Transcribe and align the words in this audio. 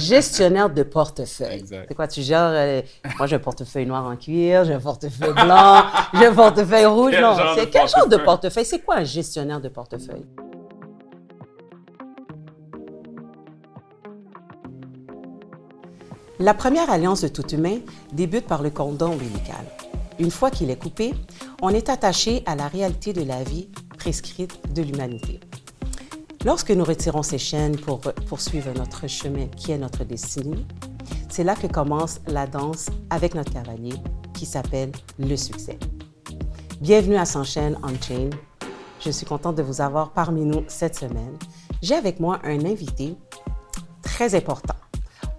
Gestionnaire 0.00 0.70
de 0.70 0.82
portefeuille. 0.82 1.64
C'est 1.66 1.94
quoi, 1.94 2.08
tu 2.08 2.22
gères... 2.22 2.50
euh, 2.52 2.82
moi, 3.18 3.26
j'ai 3.26 3.36
un 3.36 3.40
portefeuille 3.40 3.86
noir 3.86 4.04
en 4.06 4.16
cuir, 4.16 4.64
j'ai 4.64 4.74
un 4.74 4.80
portefeuille 4.80 5.34
blanc, 5.34 5.82
j'ai 6.14 6.26
un 6.26 6.34
portefeuille 6.34 6.86
rouge. 6.86 7.12
Quel 7.12 7.22
non, 7.22 7.36
c'est 7.54 7.70
quel 7.70 7.88
genre 7.88 8.06
de 8.06 8.16
portefeuille? 8.16 8.24
portefeuille? 8.24 8.64
C'est 8.64 8.78
quoi 8.80 8.96
un 8.96 9.04
gestionnaire 9.04 9.60
de 9.60 9.68
portefeuille? 9.68 10.24
La 16.38 16.54
première 16.54 16.88
alliance 16.90 17.20
de 17.20 17.28
tout 17.28 17.46
humain 17.48 17.80
débute 18.12 18.46
par 18.46 18.62
le 18.62 18.70
cordon 18.70 19.12
ombilical. 19.12 19.64
Une 20.18 20.30
fois 20.30 20.50
qu'il 20.50 20.70
est 20.70 20.76
coupé, 20.80 21.14
on 21.60 21.68
est 21.68 21.90
attaché 21.90 22.42
à 22.46 22.56
la 22.56 22.66
réalité 22.66 23.12
de 23.12 23.22
la 23.22 23.42
vie 23.42 23.68
prescrite 23.98 24.58
de 24.72 24.80
l'humanité. 24.80 25.40
Lorsque 26.46 26.70
nous 26.70 26.84
retirons 26.84 27.22
ces 27.22 27.36
chaînes 27.36 27.76
pour 27.76 28.00
poursuivre 28.00 28.72
notre 28.74 29.06
chemin 29.06 29.46
qui 29.48 29.72
est 29.72 29.78
notre 29.78 30.04
destinée, 30.04 30.64
c'est 31.28 31.44
là 31.44 31.54
que 31.54 31.66
commence 31.66 32.18
la 32.26 32.46
danse 32.46 32.86
avec 33.10 33.34
notre 33.34 33.52
cavalier 33.52 33.92
qui 34.32 34.46
s'appelle 34.46 34.90
le 35.18 35.36
succès. 35.36 35.78
Bienvenue 36.80 37.16
à 37.16 37.26
S'enchaîne 37.26 37.76
On-Chain. 37.82 38.30
Je 39.00 39.10
suis 39.10 39.26
contente 39.26 39.56
de 39.56 39.62
vous 39.62 39.82
avoir 39.82 40.12
parmi 40.12 40.46
nous 40.46 40.64
cette 40.66 40.96
semaine. 40.96 41.36
J'ai 41.82 41.94
avec 41.94 42.20
moi 42.20 42.40
un 42.42 42.64
invité 42.64 43.16
très 44.00 44.34
important. 44.34 44.76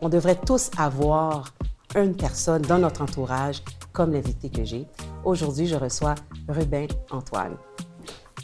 On 0.01 0.09
devrait 0.09 0.39
tous 0.39 0.69
avoir 0.77 1.51
une 1.95 2.15
personne 2.15 2.61
dans 2.61 2.77
notre 2.77 3.01
entourage 3.01 3.63
comme 3.91 4.13
l'invité 4.13 4.51
que 4.51 4.63
j'ai. 4.63 4.85
Aujourd'hui, 5.25 5.65
je 5.65 5.75
reçois 5.75 6.13
Ruben 6.47 6.87
Antoine. 7.09 7.57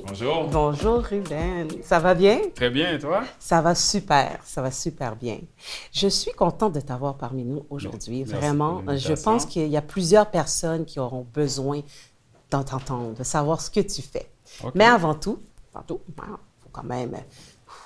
Bonjour. 0.08 0.48
Bonjour 0.48 1.04
Ruben, 1.04 1.68
ça 1.84 2.00
va 2.00 2.14
bien? 2.14 2.40
Très 2.56 2.70
bien, 2.70 2.94
et 2.94 3.00
toi? 3.00 3.26
Ça 3.40 3.62
va 3.62 3.76
super, 3.76 4.40
ça 4.46 4.62
va 4.62 4.72
super 4.72 5.18
bien. 5.18 5.40
Je 5.92 6.08
suis 6.08 6.32
contente 6.32 6.74
de 6.74 6.80
t'avoir 6.80 7.18
parmi 7.18 7.44
nous 7.44 7.66
aujourd'hui. 7.70 8.24
Vraiment, 8.24 8.84
je 8.96 9.14
pense 9.22 9.46
qu'il 9.46 9.68
y 9.68 9.76
a 9.76 9.82
plusieurs 9.82 10.32
personnes 10.32 10.86
qui 10.86 11.00
auront 11.00 11.28
besoin 11.34 11.82
d'entendre, 12.50 13.16
de 13.16 13.24
savoir 13.24 13.60
ce 13.60 13.70
que 13.70 13.82
tu 13.82 14.02
fais. 14.02 14.32
Mais 14.76 14.86
avant 14.86 15.14
tout, 15.14 15.40
avant 15.74 15.84
tout, 15.86 16.00
il 16.08 16.14
faut 16.14 16.70
quand 16.72 16.86
même 16.86 17.18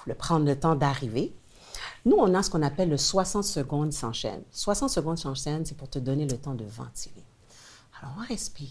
le 0.05 0.13
prendre 0.13 0.45
le 0.45 0.59
temps 0.59 0.75
d'arriver. 0.75 1.33
Nous, 2.05 2.17
on 2.17 2.33
a 2.35 2.43
ce 2.43 2.51
qu'on 2.51 2.61
appelle 2.61 2.89
le 2.89 2.97
60 2.97 3.43
secondes 3.43 3.93
s'enchaîne. 3.93 4.43
60 4.51 4.89
secondes 4.91 5.17
s'enchaîne, 5.17 5.65
c'est 5.65 5.77
pour 5.77 5.89
te 5.89 5.97
donner 5.97 6.27
le 6.27 6.37
temps 6.37 6.53
de 6.53 6.65
ventiler. 6.65 7.23
Alors, 7.99 8.15
on 8.19 8.27
respire. 8.27 8.67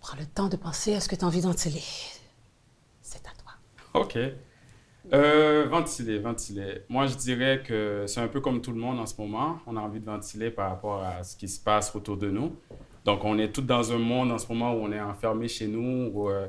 Prends 0.00 0.16
le 0.16 0.26
temps 0.26 0.48
de 0.48 0.56
penser 0.56 0.94
à 0.94 1.00
ce 1.00 1.08
que 1.08 1.16
tu 1.16 1.24
as 1.24 1.28
envie 1.28 1.40
de 1.40 1.46
ventiler. 1.46 1.82
C'est 3.02 3.26
à 3.26 3.30
toi. 3.42 4.00
OK. 4.00 4.18
Euh, 5.12 5.66
ventiler, 5.70 6.18
ventiler. 6.18 6.82
Moi, 6.88 7.06
je 7.06 7.14
dirais 7.16 7.62
que 7.64 8.04
c'est 8.06 8.20
un 8.20 8.28
peu 8.28 8.40
comme 8.40 8.60
tout 8.60 8.72
le 8.72 8.78
monde 8.78 8.98
en 8.98 9.06
ce 9.06 9.14
moment. 9.20 9.58
On 9.66 9.76
a 9.76 9.80
envie 9.80 10.00
de 10.00 10.04
ventiler 10.04 10.50
par 10.50 10.70
rapport 10.70 11.02
à 11.02 11.22
ce 11.22 11.36
qui 11.36 11.48
se 11.48 11.60
passe 11.60 11.94
autour 11.96 12.16
de 12.16 12.30
nous. 12.30 12.54
Donc, 13.04 13.24
on 13.24 13.38
est 13.38 13.50
tous 13.50 13.62
dans 13.62 13.90
un 13.92 13.98
monde 13.98 14.30
en 14.32 14.38
ce 14.38 14.46
moment 14.48 14.74
où 14.74 14.80
on 14.82 14.92
est 14.92 15.00
enfermé 15.00 15.48
chez 15.48 15.66
nous, 15.66 16.10
où 16.12 16.28
euh, 16.28 16.46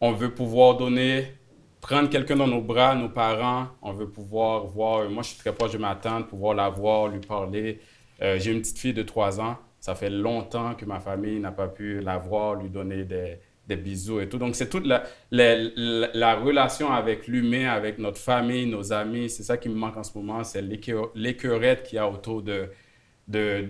on 0.00 0.12
veut 0.12 0.34
pouvoir 0.34 0.76
donner, 0.76 1.32
prendre 1.80 2.10
quelqu'un 2.10 2.36
dans 2.36 2.48
nos 2.48 2.60
bras, 2.60 2.96
nos 2.96 3.08
parents. 3.08 3.68
On 3.80 3.92
veut 3.92 4.08
pouvoir 4.08 4.66
voir. 4.66 5.08
Moi, 5.08 5.22
je 5.22 5.28
suis 5.28 5.38
très 5.38 5.54
proche 5.54 5.72
de 5.72 5.78
ma 5.78 5.94
tante, 5.94 6.26
pouvoir 6.28 6.54
la 6.54 6.68
voir, 6.68 7.06
lui 7.08 7.20
parler. 7.20 7.80
Euh, 8.20 8.38
J'ai 8.38 8.50
une 8.50 8.60
petite 8.60 8.78
fille 8.78 8.94
de 8.94 9.02
3 9.02 9.40
ans. 9.40 9.56
Ça 9.82 9.94
fait 9.96 10.10
longtemps 10.10 10.74
que 10.76 10.86
ma 10.86 11.00
famille 11.00 11.40
n'a 11.40 11.52
pas 11.52 11.68
pu 11.68 12.00
la 12.00 12.18
voir, 12.18 12.54
lui 12.56 12.70
donner 12.70 13.04
des, 13.04 13.40
bisous 13.76 14.20
et 14.20 14.28
tout. 14.28 14.38
Donc, 14.38 14.54
c'est 14.56 14.70
toute 14.70 14.86
la, 14.86 15.02
la, 15.30 15.56
la- 15.76 16.10
la 16.14 16.34
relation 16.36 16.92
avec 16.92 17.26
l'humain, 17.28 17.68
avec 17.70 17.98
notre 17.98 18.18
famille, 18.18 18.66
nos 18.66 18.92
amis. 18.94 19.30
C'est 19.30 19.42
ça 19.44 19.56
qui 19.58 19.68
me 19.70 19.74
manque 19.76 19.96
en 19.98 20.04
ce 20.04 20.16
moment. 20.18 20.44
C'est 20.44 20.62
l'écœur- 20.62 21.10
l'écœurette 21.14 21.84
qu'il 21.84 21.96
y 21.96 21.98
a 22.00 22.08
autour 22.08 22.42
de, 22.42 22.68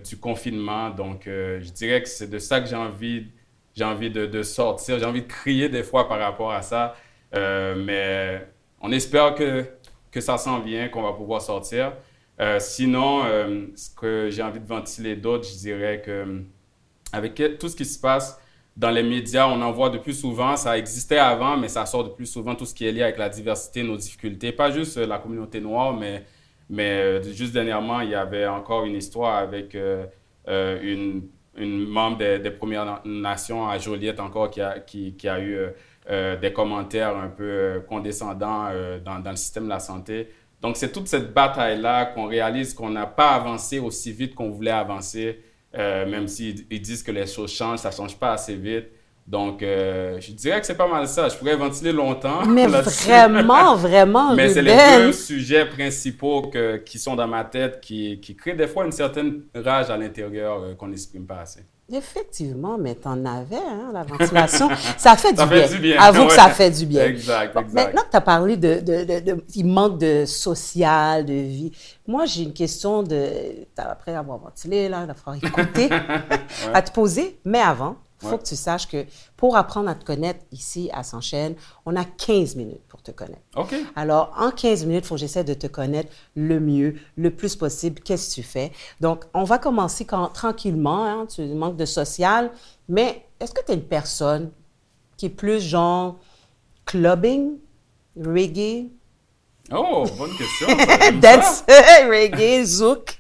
du 0.09 0.17
confinement. 0.19 0.91
Donc, 0.91 1.27
euh, 1.27 1.61
je 1.61 1.71
dirais 1.73 2.03
que 2.03 2.09
c'est 2.09 2.29
de 2.31 2.39
ça 2.39 2.61
que 2.61 2.67
j'ai 2.69 2.77
envie, 2.77 3.27
j'ai 3.77 3.85
envie 3.85 4.11
de, 4.11 4.27
de 4.27 4.43
sortir. 4.43 4.99
J'ai 4.99 5.05
envie 5.05 5.23
de 5.23 5.27
crier 5.29 5.69
des 5.69 5.83
fois 5.83 6.09
par 6.09 6.19
rapport 6.19 6.53
à 6.53 6.63
ça. 6.63 6.95
Euh, 7.35 7.75
mais 7.77 8.47
on 8.81 8.93
espère 8.93 9.35
que, 9.35 9.65
que 10.11 10.21
ça 10.21 10.39
s'en 10.39 10.61
vient, 10.61 10.89
qu'on 10.89 11.03
va 11.03 11.13
pouvoir 11.13 11.41
sortir. 11.43 11.95
Euh, 12.41 12.59
sinon, 12.59 13.25
euh, 13.25 13.67
ce 13.77 13.91
que 13.95 14.29
j'ai 14.31 14.43
envie 14.43 14.61
de 14.61 14.67
ventiler 14.67 15.17
d'autres, 15.17 15.47
je 15.49 15.59
dirais 15.59 16.03
que 16.05 16.11
euh, 16.11 16.41
avec 17.13 17.41
tout 17.59 17.69
ce 17.69 17.77
qui 17.77 17.85
se 17.85 18.01
passe 18.01 18.39
dans 18.77 18.91
les 18.91 19.03
médias, 19.03 19.47
on 19.49 19.61
en 19.61 19.71
voit 19.71 19.91
de 19.91 19.99
plus 19.99 20.15
souvent. 20.15 20.57
Ça 20.57 20.79
existait 20.79 21.19
avant, 21.19 21.57
mais 21.57 21.69
ça 21.69 21.85
sort 21.87 22.05
de 22.05 22.09
plus 22.11 22.27
souvent 22.27 22.55
tout 22.55 22.65
ce 22.65 22.75
qui 22.75 22.87
est 22.87 22.93
lié 22.93 23.03
avec 23.03 23.19
la 23.19 23.29
diversité, 23.29 23.83
nos 23.83 23.97
difficultés. 23.97 24.51
Pas 24.53 24.71
juste 24.71 24.97
la 24.97 25.19
communauté 25.19 25.61
noire, 25.61 25.95
mais, 25.95 26.25
juste 27.35 27.53
dernièrement, 27.53 28.01
il 28.01 28.11
y 28.11 28.15
avait 28.15 28.47
encore 28.47 28.85
une 28.87 28.97
histoire 28.97 29.37
avec 29.37 29.77
une, 30.47 31.29
membre 31.59 32.17
des, 32.39 32.51
Premières 32.51 32.87
Na- 32.87 33.03
Nations 33.05 33.69
à 33.69 33.77
Joliette 33.79 34.19
encore 34.21 34.51
qui 34.51 34.63
a, 34.63 35.41
eu 35.41 35.59
des 36.41 36.53
commentaires 36.55 37.15
un 37.15 37.29
peu 37.29 37.83
condescendants 37.87 38.71
dans 39.05 39.31
le 39.31 39.37
système 39.37 39.65
de 39.65 39.69
la 39.69 39.81
santé. 39.81 40.29
Donc, 40.63 40.77
c'est 40.77 40.93
toute 40.93 41.09
cette 41.09 41.35
bataille-là 41.35 42.07
qu'on 42.07 42.27
réalise 42.27 42.73
qu'on 42.73 42.91
n'a 42.91 43.07
pas 43.07 43.31
avancé 43.31 43.81
aussi 43.81 44.13
vite 44.13 44.35
qu'on 44.35 44.51
voulait 44.51 44.71
avancer, 44.71 45.41
euh, 45.75 46.09
même 46.09 46.29
s'ils 46.29 46.67
ils 46.71 46.81
disent 46.81 47.03
que 47.03 47.11
les 47.11 47.27
choses 47.27 47.53
changent, 47.53 47.81
ça 47.81 47.91
ne 47.91 47.95
change 47.95 48.17
pas 48.17 48.33
assez 48.33 48.55
vite. 48.55 48.87
Donc, 49.27 49.63
euh, 49.63 50.19
je 50.21 50.33
dirais 50.33 50.61
que 50.61 50.67
c'est 50.67 50.77
pas 50.77 50.89
mal 50.89 51.07
ça. 51.07 51.29
Je 51.29 51.37
pourrais 51.37 51.57
ventiler 51.57 51.93
longtemps. 51.93 52.45
Mais 52.45 52.67
vraiment, 52.67 53.77
vraiment, 53.77 54.35
Mais 54.35 54.49
c'est 54.49 54.63
les 54.63 54.75
deux 54.99 55.13
sujets 55.13 55.65
principaux 55.67 56.43
que- 56.43 56.79
qui 56.79 56.99
sont 56.99 57.15
dans 57.15 57.29
ma 57.29 57.45
tête, 57.45 57.81
qui, 57.81 58.19
qui 58.21 58.35
créent 58.35 58.57
des 58.57 58.67
fois 58.67 58.85
une 58.85 58.93
certaine 58.93 59.43
rage 59.55 59.91
à 59.91 59.97
l'intérieur 59.97 60.61
euh, 60.63 60.75
qu'on 60.75 60.89
n'exprime 60.89 61.25
pas 61.25 61.41
assez. 61.41 61.61
Effectivement, 61.95 62.79
mais 62.79 62.95
t'en 62.95 63.25
avais, 63.25 63.57
hein, 63.57 63.91
la 63.93 64.03
ventilation. 64.03 64.69
ça 64.97 65.15
fait 65.17 65.31
du 65.33 65.37
Ça 65.39 65.47
bien. 65.47 65.63
fait 65.67 65.75
du 65.75 65.81
bien, 65.81 66.01
Avoue 66.01 66.25
que 66.25 66.31
ouais. 66.31 66.37
ça 66.37 66.49
fait 66.49 66.71
du 66.71 66.87
bien. 66.87 67.05
Exact, 67.05 67.55
Bon, 67.55 67.61
exact. 67.61 67.75
Maintenant 67.87 68.03
que 68.03 68.11
tu 68.11 68.17
as 68.17 68.21
parlé 68.23 68.57
de, 68.57 68.81
de, 68.81 69.05
de, 69.05 69.21
de- 69.21 69.45
il 69.55 69.67
manque 69.67 69.99
de 69.99 70.25
social, 70.25 71.25
de 71.27 71.33
vie, 71.33 71.71
moi, 72.07 72.25
j'ai 72.27 72.43
une 72.43 72.53
question 72.55 73.03
de, 73.03 73.27
après 73.77 74.15
avoir 74.15 74.39
ventilé, 74.39 74.89
là, 74.89 75.07
d'avoir 75.07 75.37
écouté, 75.37 75.91
à 76.75 76.83
te 76.83 76.91
poser. 76.93 77.39
Mais 77.45 77.61
avant, 77.61 77.97
il 78.23 78.27
faut 78.27 78.33
Ouais. 78.35 78.39
que 78.39 78.45
tu 78.45 78.57
saches 78.57 78.89
que 78.89 79.05
pour 79.37 79.57
apprendre 79.57 79.89
à 79.91 79.95
te 79.95 80.05
connaître 80.05 80.45
ici 80.53 80.89
à 80.93 81.03
S'enchaîne, 81.03 81.55
on 81.87 81.97
a 81.97 82.05
15 82.05 82.57
minutes 82.57 82.83
pour 82.89 83.03
te 83.03 83.11
connaître. 83.11 83.43
OK. 83.57 83.75
Alors, 83.97 84.33
en 84.39 84.51
15 84.51 84.87
minutes, 84.87 85.05
il 85.05 85.09
faut 85.09 85.15
que 85.17 85.21
j'essaie 85.21 85.45
de 85.45 85.55
te 85.55 85.67
connaître 85.67 86.11
le 86.37 86.61
mieux, 86.61 86.95
le 87.17 87.31
plus 87.35 87.57
possible. 87.57 88.01
Qu'est-ce 88.01 88.31
que 88.31 88.35
tu 88.41 88.43
fais? 88.43 88.73
Donc, 89.01 89.25
on 89.35 89.45
va 89.45 89.59
commencer 89.59 90.05
quand, 90.05 90.29
tranquillement. 90.29 91.05
hein, 91.05 91.27
tu 91.27 91.43
manques 91.43 91.77
de 91.77 91.85
social. 91.85 92.51
Mais 92.89 93.27
est-ce 93.41 93.53
que 93.53 93.65
tu 93.65 93.73
es 93.73 93.75
une 93.75 93.83
personne 93.83 94.51
qui 95.17 95.27
est 95.27 95.31
plus 95.31 95.61
genre 95.61 96.19
clubbing, 96.87 97.59
reggae, 98.21 98.91
Oh, 99.75 100.05
bonne 100.19 100.31
question. 100.37 100.69
dance, 101.21 101.65
reggae, 102.09 102.65
zouk? 102.65 103.19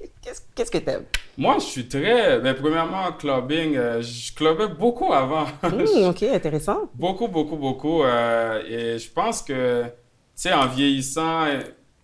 Qu'est-ce 0.54 0.70
que 0.70 0.78
tu 0.78 0.90
aimes? 0.90 1.04
Moi, 1.36 1.54
je 1.58 1.64
suis 1.64 1.88
très. 1.88 2.38
Ben, 2.40 2.54
premièrement, 2.54 3.10
clubbing, 3.18 3.76
euh, 3.76 4.02
je 4.02 4.34
clubbais 4.34 4.68
beaucoup 4.68 5.12
avant. 5.12 5.46
OK, 6.08 6.22
intéressant. 6.24 6.90
beaucoup, 6.94 7.26
beaucoup, 7.28 7.56
beaucoup. 7.56 8.02
euh, 8.02 8.62
et 8.68 8.98
je 8.98 9.10
pense 9.10 9.42
que, 9.42 9.84
tu 9.84 9.90
sais, 10.34 10.52
en 10.52 10.66
vieillissant, 10.66 11.46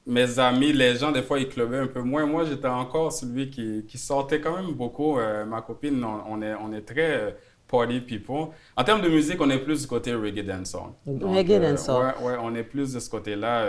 mes 0.07 0.39
amis, 0.39 0.73
les 0.73 0.97
gens, 0.97 1.13
des 1.13 1.23
fois, 1.23 1.39
ils 1.39 1.49
clubbaient 1.49 1.79
un 1.81 1.87
peu 1.87 2.01
moins. 2.01 2.25
Moi, 2.27 2.45
j'étais 2.47 2.69
encore 2.69 3.13
celui 3.13 3.51
qui, 3.51 3.85
qui 3.87 3.99
sortait 3.99 4.41
quand 4.41 4.57
même 4.57 4.73
beaucoup. 4.73 5.19
Euh, 5.19 5.45
ma 5.45 5.61
copine, 5.61 6.03
on, 6.03 6.23
on 6.39 6.43
est, 6.43 6.55
on 6.55 6.73
est 6.73 6.81
très 6.81 7.37
party 7.69 8.01
people. 8.01 8.47
En 8.77 8.83
termes 8.83 9.03
de 9.03 9.09
musique, 9.11 9.39
on 9.43 9.51
est 9.51 9.59
plus 9.59 9.83
du 9.83 9.87
côté 9.87 10.15
reggae 10.15 10.43
dancehall. 10.43 10.93
Reggae 11.07 11.61
dancehall. 11.61 12.15
Ouais, 12.23 12.31
ouais, 12.31 12.39
on 12.43 12.55
est 12.55 12.63
plus 12.65 12.95
de 12.95 12.99
ce 13.01 13.11
côté-là. 13.11 13.67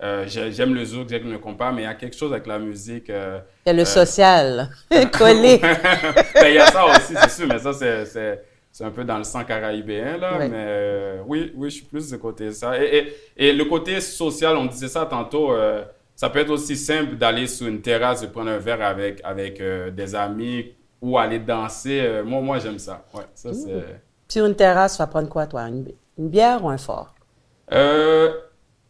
Euh, 0.00 0.04
euh, 0.04 0.24
j'ai- 0.26 0.52
J'aime 0.52 0.74
le 0.74 0.84
zouk, 0.84 1.08
j'aime 1.08 1.30
le 1.30 1.38
compas, 1.38 1.72
mais 1.72 1.82
il 1.82 1.84
y 1.84 1.88
a 1.88 1.94
quelque 1.94 2.16
chose 2.16 2.32
avec 2.32 2.46
la 2.46 2.58
musique. 2.58 3.10
euh, 3.10 3.40
Il 3.66 3.68
y 3.68 3.70
a 3.70 3.72
le 3.74 3.84
social, 3.84 4.70
collé. 5.12 5.58
ben, 6.34 6.48
il 6.48 6.54
y 6.54 6.58
a 6.58 6.66
ça 6.66 6.84
aussi, 6.86 7.14
c'est 7.16 7.30
sûr, 7.30 7.46
mais 7.48 7.58
ça, 7.58 7.72
c'est- 7.72 8.04
c'est 8.06 8.44
c'est 8.74 8.84
un 8.84 8.90
peu 8.90 9.04
dans 9.04 9.18
le 9.18 9.24
sang 9.24 9.44
caraïbéen, 9.44 10.16
là. 10.16 10.38
Ouais. 10.38 10.48
Mais 10.48 10.64
euh, 10.66 11.22
oui, 11.26 11.52
oui, 11.54 11.68
je 11.68 11.74
suis 11.76 11.84
plus 11.84 12.08
de 12.10 12.16
côté 12.16 12.52
ça. 12.52 12.82
Et, 12.82 13.12
et, 13.36 13.48
et 13.48 13.52
le 13.52 13.66
côté 13.66 14.00
social, 14.00 14.56
on 14.56 14.64
disait 14.64 14.88
ça 14.88 15.04
tantôt, 15.04 15.52
euh, 15.52 15.84
ça 16.16 16.30
peut 16.30 16.38
être 16.38 16.48
aussi 16.50 16.74
simple 16.76 17.16
d'aller 17.16 17.46
sur 17.46 17.66
une 17.66 17.82
terrasse, 17.82 18.22
de 18.22 18.28
prendre 18.28 18.50
un 18.50 18.56
verre 18.58 18.80
avec, 18.82 19.20
avec 19.24 19.60
euh, 19.60 19.90
des 19.90 20.14
amis 20.14 20.72
ou 21.02 21.18
aller 21.18 21.38
danser. 21.38 22.00
Euh, 22.00 22.24
moi, 22.24 22.40
moi 22.40 22.58
j'aime 22.60 22.78
ça. 22.78 23.04
Ouais, 23.12 23.24
ça, 23.34 23.52
c'est... 23.52 24.00
Sur 24.26 24.46
une 24.46 24.54
terrasse, 24.56 24.94
tu 24.96 24.98
vas 25.02 25.06
prendre 25.06 25.28
quoi, 25.28 25.46
toi? 25.46 25.64
Une, 25.68 25.84
une 26.18 26.28
bière 26.30 26.64
ou 26.64 26.70
un 26.70 26.78
fort? 26.78 27.14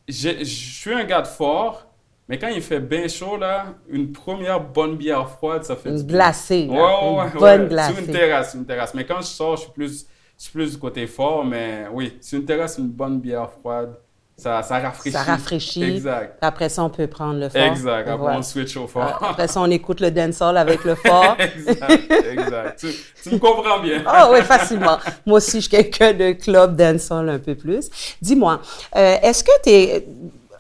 Je 0.09 0.45
suis 0.45 0.93
un 0.93 1.05
gars 1.05 1.23
de 1.23 1.27
fort, 1.29 1.87
mais 2.29 2.39
quand 2.39 2.49
il 2.49 2.63
fait 2.63 2.81
bien 2.81 3.07
chaud, 3.09 3.37
là, 3.37 3.67
une 3.89 4.13
première 4.13 4.61
bonne 4.61 4.97
bière 4.97 5.29
froide, 5.29 5.65
ça 5.65 5.77
fait 5.77 5.91
Une 5.91 6.03
glacée, 6.03 6.67
Ouais, 6.69 6.77
ouais, 6.79 7.27
une 7.33 7.39
bonne 7.39 7.63
ouais. 7.63 7.69
glacée. 7.69 7.95
Sur 7.95 8.05
une 8.05 8.11
terrasse, 8.13 8.55
une 8.55 8.67
terrasse. 8.67 8.95
Mais 8.95 9.05
quand 9.07 9.21
je 9.21 9.27
sors, 9.27 9.57
je 9.57 9.63
suis 9.63 9.73
plus, 9.73 10.07
je 10.39 10.43
suis 10.45 10.53
plus 10.53 10.73
du 10.73 10.79
côté 10.79 11.07
fort, 11.07 11.45
mais 11.45 11.87
oui, 11.93 12.17
sur 12.21 12.39
une 12.41 12.45
terrasse, 12.45 12.79
une 12.79 12.89
bonne 12.89 13.21
bière 13.21 13.51
froide, 13.51 13.97
ça, 14.37 14.63
ça 14.63 14.79
rafraîchit. 14.81 15.13
Ça 15.13 15.23
rafraîchit. 15.23 15.83
Exact. 15.85 16.39
Après 16.41 16.69
ça, 16.69 16.83
on 16.83 16.91
peut 16.91 17.07
prendre 17.07 17.39
le 17.39 17.49
fort. 17.49 17.61
Exact. 17.63 18.01
Après, 18.09 18.17
Voilà. 18.17 18.39
on 18.39 18.43
switch 18.43 18.77
au 18.77 18.87
fort. 18.89 19.19
Après 19.23 19.47
ça, 19.47 19.61
on 19.61 19.71
écoute 19.71 20.01
le 20.01 20.11
dancehall 20.11 20.57
avec 20.57 20.83
le 20.85 20.95
fort. 21.07 21.37
exact, 21.39 22.13
exact. 22.33 22.79
Tu, 22.81 22.89
tu 23.23 23.31
me 23.35 23.39
comprends 23.39 23.79
bien. 23.81 24.03
Ah 24.07 24.31
oui, 24.33 24.41
facilement. 24.43 24.99
Moi 25.27 25.37
aussi, 25.37 25.59
je 25.61 25.69
suis 25.69 25.71
quelqu'un 25.71 26.13
de 26.13 26.33
club 26.33 26.75
dancehall 26.77 27.29
un 27.29 27.39
peu 27.39 27.55
plus. 27.55 27.89
Dis-moi, 28.21 28.61
euh, 28.97 29.17
est-ce 29.23 29.45
que 29.45 29.53
tu 29.63 29.71
es, 29.71 30.07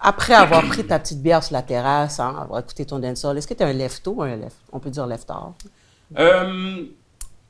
après 0.01 0.35
avoir 0.35 0.63
pris 0.67 0.85
ta 0.85 0.99
petite 0.99 1.23
bière 1.23 1.43
sur 1.43 1.55
la 1.55 1.63
terrasse, 1.63 2.21
hein, 2.21 2.37
avoir 2.43 2.61
écouté 2.61 2.85
ton 2.85 2.99
dancehall, 2.99 3.37
est-ce 3.39 3.49
que 3.49 3.55
tu 3.55 3.63
es 3.63 3.67
un 3.67 3.73
lève-tôt 3.73 4.15
ou 4.19 4.23
un 4.23 4.37
lève? 4.37 4.53
On 4.73 4.79
peut 4.79 4.91
dire 4.91 5.07
lève-tard? 5.07 5.55
Euh, 6.19 6.83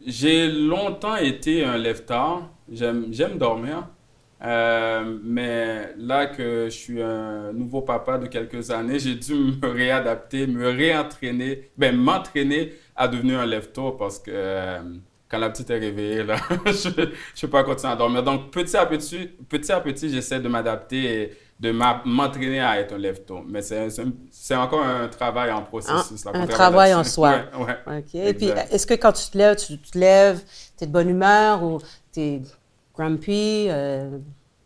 j'ai 0.06 0.48
longtemps 0.48 1.16
été 1.16 1.64
un. 1.64 1.76
J'aime, 2.72 3.06
j'aime 3.10 3.36
dormir. 3.38 3.84
Euh, 4.44 5.18
mais 5.22 5.94
là 5.96 6.26
que 6.26 6.64
je 6.64 6.76
suis 6.76 7.00
un 7.00 7.52
nouveau 7.52 7.82
papa 7.82 8.18
de 8.18 8.26
quelques 8.26 8.70
années, 8.70 8.98
j'ai 8.98 9.14
dû 9.14 9.34
me 9.34 9.68
réadapter, 9.72 10.46
me 10.46 10.68
réentraîner, 10.68 11.70
ben 11.76 11.96
m'entraîner 11.96 12.74
à 12.96 13.06
devenir 13.06 13.40
un 13.40 13.46
lève-tôt 13.46 13.92
parce 13.92 14.18
que 14.18 14.30
euh, 14.34 14.80
quand 15.28 15.38
la 15.38 15.48
petite 15.48 15.70
est 15.70 15.78
réveillée, 15.78 16.24
là, 16.24 16.36
je 16.66 16.88
ne 16.88 17.06
peux 17.40 17.48
pas 17.48 17.62
continuer 17.62 17.92
à 17.92 17.96
dormir. 17.96 18.22
Donc 18.24 18.50
petit 18.50 18.76
à 18.76 18.84
petit, 18.84 19.30
petit 19.48 19.70
à 19.70 19.80
petit, 19.80 20.10
j'essaie 20.10 20.40
de 20.40 20.48
m'adapter 20.48 21.22
et 21.22 21.36
de 21.60 21.70
m'entraîner 21.70 22.60
à 22.60 22.80
être 22.80 22.94
un 22.94 22.98
lève-tôt. 22.98 23.44
Mais 23.46 23.62
c'est, 23.62 24.56
encore 24.56 24.82
un 24.82 25.06
travail 25.06 25.52
en 25.52 25.62
processus. 25.62 26.26
Un- 26.26 26.32
là, 26.32 26.40
un 26.40 26.46
qu'on 26.46 26.52
travail 26.52 26.92
en 26.92 27.04
soi. 27.04 27.42
Ouais, 27.56 27.76
ouais. 27.86 28.04
Et 28.14 28.34
puis, 28.34 28.48
est-ce 28.72 28.84
que 28.84 28.94
quand 28.94 29.12
tu 29.12 29.30
te 29.30 29.38
lèves, 29.38 29.56
tu 29.56 29.78
te 29.78 29.96
lèves, 29.96 30.40
tu 30.76 30.82
es 30.82 30.86
de 30.88 30.92
bonne 30.92 31.08
humeur 31.08 31.62
ou 31.62 31.78
tu 32.12 32.20
es 32.20 32.42
grumpy? 32.94 33.66
euh, 33.68 34.18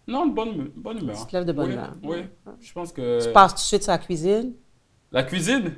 Non, 0.06 0.26
bonne, 0.26 0.70
bonne 0.76 0.98
humeur. 0.98 1.20
Tu 1.20 1.26
te 1.32 1.36
lèves 1.36 1.46
de 1.46 1.52
bonne 1.52 1.66
oui, 1.68 1.72
humeur. 1.72 1.92
Oui, 2.02 2.16
je 2.60 2.72
pense 2.72 2.92
que... 2.92 3.24
Tu 3.26 3.32
passes 3.32 3.52
tout 3.54 3.58
de 3.58 3.62
suite 3.62 3.82
sur 3.82 3.92
la 3.92 3.98
cuisine? 3.98 4.52
La 5.12 5.22
cuisine? 5.22 5.72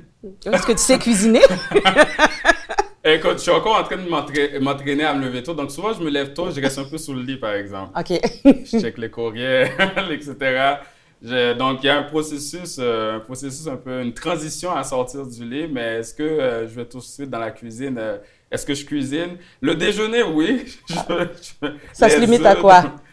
Est-ce 0.45 0.65
que 0.65 0.71
tu 0.73 0.77
sais 0.79 0.97
cuisiner? 0.99 1.41
Écoute, 3.03 3.33
je 3.33 3.37
suis 3.43 3.51
encore 3.51 3.77
en 3.79 3.83
train 3.83 3.95
de 3.95 4.09
m'entra- 4.09 4.59
m'entraîner 4.59 5.03
à 5.05 5.13
me 5.13 5.23
lever 5.25 5.41
tôt. 5.41 5.53
Donc, 5.53 5.71
souvent, 5.71 5.93
je 5.93 6.03
me 6.03 6.09
lève 6.09 6.33
tôt, 6.33 6.51
je 6.51 6.59
reste 6.59 6.79
un 6.79 6.83
peu 6.83 6.97
sous 6.97 7.13
le 7.13 7.21
lit, 7.21 7.37
par 7.37 7.53
exemple. 7.53 7.97
OK. 7.97 8.19
Je 8.43 8.77
check 8.79 8.97
les 8.97 9.09
courriels, 9.09 9.71
etc. 10.11 10.79
Je- 11.21 11.53
donc, 11.53 11.79
il 11.83 11.85
y 11.87 11.89
a 11.89 11.97
un 11.99 12.03
processus, 12.03 12.77
euh, 12.79 13.15
un 13.15 13.19
processus 13.21 13.67
un 13.67 13.77
peu, 13.77 14.01
une 14.01 14.13
transition 14.13 14.71
à 14.75 14.83
sortir 14.83 15.25
du 15.25 15.45
lit. 15.49 15.67
Mais 15.71 15.99
est-ce 15.99 16.13
que 16.13 16.23
euh, 16.23 16.67
je 16.67 16.75
vais 16.75 16.85
tout 16.85 16.97
de 16.97 17.03
suite 17.03 17.29
dans 17.29 17.39
la 17.39 17.51
cuisine? 17.51 17.97
euh, 17.97 18.17
est-ce 18.51 18.65
que 18.65 18.73
je 18.73 18.85
cuisine? 18.85 19.37
Le 19.61 19.75
déjeuner, 19.75 20.23
oui. 20.23 20.65
Je- 20.89 20.95
je- 20.95 21.67
Ça 21.93 22.09
se 22.09 22.19
limite 22.19 22.45
à 22.45 22.55
quoi? 22.55 22.83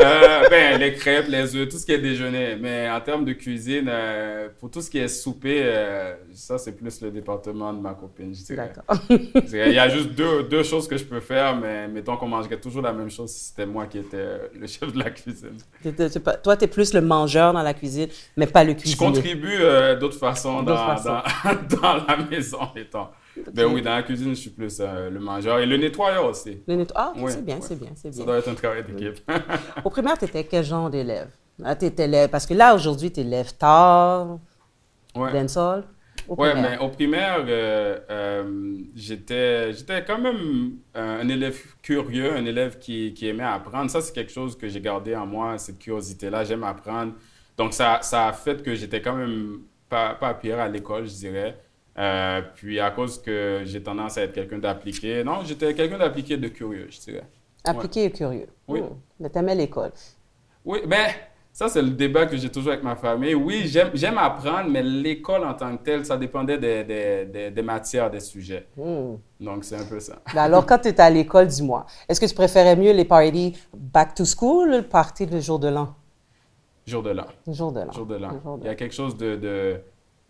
Euh, 0.00 0.48
ben, 0.48 0.78
les 0.80 0.94
crêpes, 0.94 1.26
les 1.28 1.54
œufs, 1.56 1.68
tout 1.68 1.76
ce 1.76 1.84
qui 1.84 1.92
est 1.92 1.98
déjeuner. 1.98 2.56
Mais 2.58 2.88
en 2.88 3.00
termes 3.00 3.24
de 3.24 3.32
cuisine, 3.32 3.86
euh, 3.88 4.48
pour 4.58 4.70
tout 4.70 4.80
ce 4.80 4.88
qui 4.88 4.98
est 4.98 5.08
souper, 5.08 5.60
euh, 5.62 6.14
ça, 6.32 6.56
c'est 6.56 6.72
plus 6.72 7.00
le 7.02 7.10
département 7.10 7.72
de 7.72 7.80
ma 7.80 7.94
copine, 7.94 8.32
je 8.34 8.42
dirais. 8.44 8.70
D'accord. 8.74 9.02
Je 9.10 9.68
Il 9.68 9.74
y 9.74 9.78
a 9.78 9.88
juste 9.88 10.10
deux, 10.12 10.44
deux 10.44 10.62
choses 10.62 10.86
que 10.88 10.96
je 10.96 11.04
peux 11.04 11.20
faire, 11.20 11.54
mais 11.56 11.86
mettons 11.88 12.16
qu'on 12.16 12.28
mangerait 12.28 12.58
toujours 12.60 12.82
la 12.82 12.92
même 12.92 13.10
chose 13.10 13.30
si 13.30 13.46
c'était 13.46 13.66
moi 13.66 13.86
qui 13.86 13.98
étais 13.98 14.50
le 14.58 14.66
chef 14.68 14.92
de 14.92 15.00
la 15.00 15.10
cuisine. 15.10 15.58
Pas- 16.24 16.34
Toi, 16.36 16.56
tu 16.56 16.64
es 16.64 16.68
plus 16.68 16.94
le 16.94 17.00
mangeur 17.02 17.52
dans 17.52 17.62
la 17.62 17.74
cuisine, 17.74 18.08
mais 18.36 18.46
pas 18.46 18.62
le 18.64 18.70
Je 18.70 18.76
cuisinier. 18.76 18.98
contribue 19.12 19.58
euh, 19.60 19.96
d'autres 19.96 20.18
façons 20.18 20.62
dans. 20.62 20.94
Dans, 20.94 21.22
dans 21.82 21.94
la 22.06 22.16
maison, 22.30 22.60
mettons. 22.74 23.08
Ben 23.52 23.66
oui, 23.66 23.82
dans 23.82 23.94
la 23.94 24.02
cuisine, 24.02 24.30
je 24.30 24.40
suis 24.40 24.50
plus 24.50 24.78
euh, 24.80 25.10
le 25.10 25.20
mangeur 25.20 25.58
et 25.58 25.66
le 25.66 25.76
nettoyeur 25.76 26.24
aussi. 26.26 26.62
Le 26.66 26.74
netto- 26.76 26.92
Ah, 26.96 27.12
Oui, 27.16 27.30
c'est 27.32 27.44
bien, 27.44 27.56
oui. 27.56 27.62
c'est 27.66 27.78
bien, 27.78 27.90
c'est 27.94 28.12
Ça 28.12 28.16
bien. 28.18 28.26
doit 28.26 28.38
être 28.38 28.48
un 28.48 28.54
travail 28.54 28.84
d'équipe. 28.84 29.18
Au 29.84 29.90
primaire, 29.90 30.18
tu 30.18 30.24
étais 30.26 30.44
quel 30.44 30.64
genre 30.64 30.90
d'élève? 30.90 31.28
Ah, 31.64 31.74
Parce 32.30 32.46
que 32.46 32.54
là, 32.54 32.74
aujourd'hui, 32.74 33.10
tu 33.12 33.20
élèves 33.20 33.54
tard, 33.56 34.38
Ouais. 35.14 35.32
dancehall. 35.32 35.84
Primaire. 36.28 36.56
mais 36.78 36.78
au 36.84 36.88
primaire, 36.90 37.42
euh, 37.48 37.98
euh, 38.10 38.74
j'étais, 38.94 39.72
j'étais 39.72 40.04
quand 40.04 40.18
même 40.20 40.72
un, 40.94 41.20
un 41.20 41.28
élève 41.28 41.58
curieux, 41.80 42.32
un 42.34 42.44
élève 42.44 42.78
qui, 42.78 43.14
qui 43.14 43.28
aimait 43.28 43.44
apprendre. 43.44 43.90
Ça, 43.90 44.02
c'est 44.02 44.12
quelque 44.12 44.30
chose 44.32 44.56
que 44.58 44.68
j'ai 44.68 44.80
gardé 44.80 45.16
en 45.16 45.24
moi, 45.26 45.56
cette 45.56 45.78
curiosité-là. 45.78 46.44
J'aime 46.44 46.64
apprendre. 46.64 47.14
Donc, 47.56 47.72
ça, 47.72 48.00
ça 48.02 48.28
a 48.28 48.32
fait 48.34 48.62
que 48.62 48.74
j'étais 48.74 49.00
quand 49.00 49.14
même 49.14 49.60
pas, 49.88 50.14
pas 50.16 50.34
pire 50.34 50.58
à 50.60 50.68
l'école, 50.68 51.06
je 51.06 51.14
dirais. 51.14 51.58
Euh, 51.98 52.42
puis, 52.54 52.78
à 52.78 52.90
cause 52.92 53.20
que 53.20 53.62
j'ai 53.64 53.82
tendance 53.82 54.18
à 54.18 54.22
être 54.22 54.32
quelqu'un 54.32 54.58
d'appliqué, 54.58 55.24
non, 55.24 55.40
j'étais 55.44 55.74
quelqu'un 55.74 55.98
d'appliqué, 55.98 56.36
de 56.36 56.48
curieux, 56.48 56.86
je 56.90 57.00
dirais. 57.00 57.24
Appliqué 57.64 58.04
et 58.04 58.10
curieux. 58.12 58.46
Oui. 58.68 58.82
Mais 59.18 59.28
t'aimais 59.28 59.54
l'école. 59.56 59.90
Oui, 60.64 60.78
ben, 60.86 61.08
ça, 61.52 61.68
c'est 61.68 61.82
le 61.82 61.90
débat 61.90 62.26
que 62.26 62.36
j'ai 62.36 62.50
toujours 62.50 62.70
avec 62.70 62.84
ma 62.84 62.94
famille. 62.94 63.34
Oui, 63.34 63.66
j'aime, 63.66 64.16
apprendre, 64.16 64.70
mais 64.70 64.80
l'école 64.80 65.44
en 65.44 65.54
tant 65.54 65.76
que 65.76 65.82
telle, 65.82 66.06
ça 66.06 66.16
dépendait 66.16 66.56
des, 66.56 66.84
des, 66.84 67.24
des, 67.24 67.50
des 67.50 67.62
matières, 67.62 68.08
des 68.08 68.20
sujets. 68.20 68.68
Hmm. 68.76 69.16
Donc, 69.40 69.64
c'est 69.64 69.76
un 69.76 69.84
peu 69.84 69.98
ça. 69.98 70.18
Ben 70.32 70.42
alors, 70.42 70.64
quand 70.64 70.78
tu 70.78 70.88
étais 70.88 71.02
à 71.02 71.10
l'école, 71.10 71.48
dis-moi, 71.48 71.84
est-ce 72.08 72.20
que 72.20 72.26
tu 72.26 72.34
préférais 72.34 72.76
mieux 72.76 72.92
les 72.92 73.04
parties 73.04 73.56
back 73.76 74.14
to 74.14 74.24
school 74.24 74.68
ou 74.68 74.70
le 74.70 74.82
party 74.82 75.26
le 75.26 75.40
jour 75.40 75.58
de 75.58 75.68
l'an? 75.68 75.96
Jour 76.86 77.02
de 77.02 77.10
l'an. 77.10 77.26
Jour 77.48 77.72
de 77.72 77.80
l'an. 77.80 77.92
Jour 77.92 78.06
de 78.06 78.14
l'an. 78.14 78.58
Il 78.62 78.66
y 78.66 78.70
a 78.70 78.76
quelque 78.76 78.94
chose 78.94 79.16
de, 79.16 79.34
de, 79.34 79.80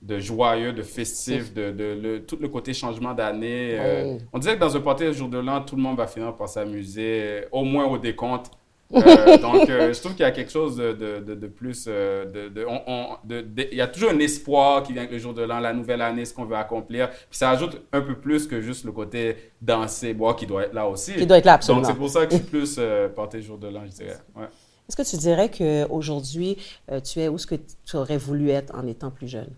de 0.01 0.19
joyeux, 0.21 0.73
de 0.73 0.83
festif, 0.83 1.53
de, 1.53 1.71
de 1.73 1.99
le, 2.01 2.25
tout 2.25 2.39
le 2.41 2.49
côté 2.49 2.73
changement 2.73 3.15
d'année. 3.15 3.77
euh, 3.79 4.05
Oui. 4.15 4.19
on 4.33 4.39
dirait 4.39 4.55
que 4.55 4.61
dans 4.61 4.77
un 4.77 4.81
party 4.81 5.05
le 5.05 5.13
jour 5.13 5.29
de 5.29 5.39
l'an, 5.39 5.61
tout 5.63 5.75
le 5.77 5.83
monde 5.83 5.97
va 5.97 6.07
finir 6.07 6.35
par 6.37 6.49
s'amuser, 6.49 7.45
au 7.53 7.65
moins 7.65 7.85
au 7.87 7.99
décompte. 7.99 8.51
Euh, 8.95 9.37
donc, 9.37 9.69
euh, 9.69 9.93
je 9.93 10.01
trouve 10.01 10.13
qu'il 10.13 10.23
y 10.23 10.25
a 10.25 10.31
quelque 10.31 10.51
chose 10.51 10.77
de, 10.77 10.93
de, 10.95 11.19
de, 11.19 11.35
de 11.35 11.47
plus. 11.47 11.87
il 11.87 13.77
y 13.77 13.81
a 13.83 13.87
toujours 13.87 14.11
un 14.11 14.19
espoir 14.19 14.83
qui 14.83 14.95
vient 14.95 15.03
avec 15.03 15.13
le 15.13 15.19
jour 15.19 15.35
de 15.35 15.43
l'an, 15.43 15.61
la 15.61 15.75
nouvelle 15.75 16.01
année, 16.01 16.25
ce 16.25 16.33
qu'on 16.33 16.47
veut 16.47 16.57
accomplir. 16.57 17.11
Puis 17.11 17.37
ça 17.39 17.51
ajoute 17.51 17.83
un 17.93 18.01
peu 18.01 18.15
plus 18.15 18.47
que 18.47 18.63
juste 18.63 18.85
le 18.87 18.93
côté 18.93 19.37
danser, 19.61 20.15
boire 20.15 20.37
qui 20.37 20.47
doit 20.47 20.65
être 20.65 20.73
là 20.73 20.89
aussi. 20.89 21.15
Qui 21.15 21.27
doit 21.27 21.37
être 21.37 21.45
là, 21.45 21.53
Donc, 21.53 21.59
absolument. 21.59 21.85
c'est 21.87 21.95
pour 21.95 22.09
ça 22.09 22.25
que 22.27 22.33
je 22.33 22.37
suis 22.39 22.47
plus 22.51 22.81
party 23.15 23.43
jour 23.43 23.59
de 23.59 23.69
l'an, 23.69 23.83
je 23.85 23.91
dirais. 23.91 24.17
Ouais. 24.35 24.47
Est-ce 24.89 24.97
que 24.97 25.03
tu 25.09 25.17
dirais 25.19 25.51
qu'aujourd'hui, 25.51 26.57
tu 27.05 27.21
es 27.21 27.29
où 27.29 27.37
est-ce 27.37 27.47
que 27.47 27.57
tu 27.57 27.97
aurais 27.97 28.17
voulu 28.17 28.49
être 28.51 28.75
en 28.75 28.87
étant 28.87 29.11
plus 29.11 29.29
jeune? 29.29 29.51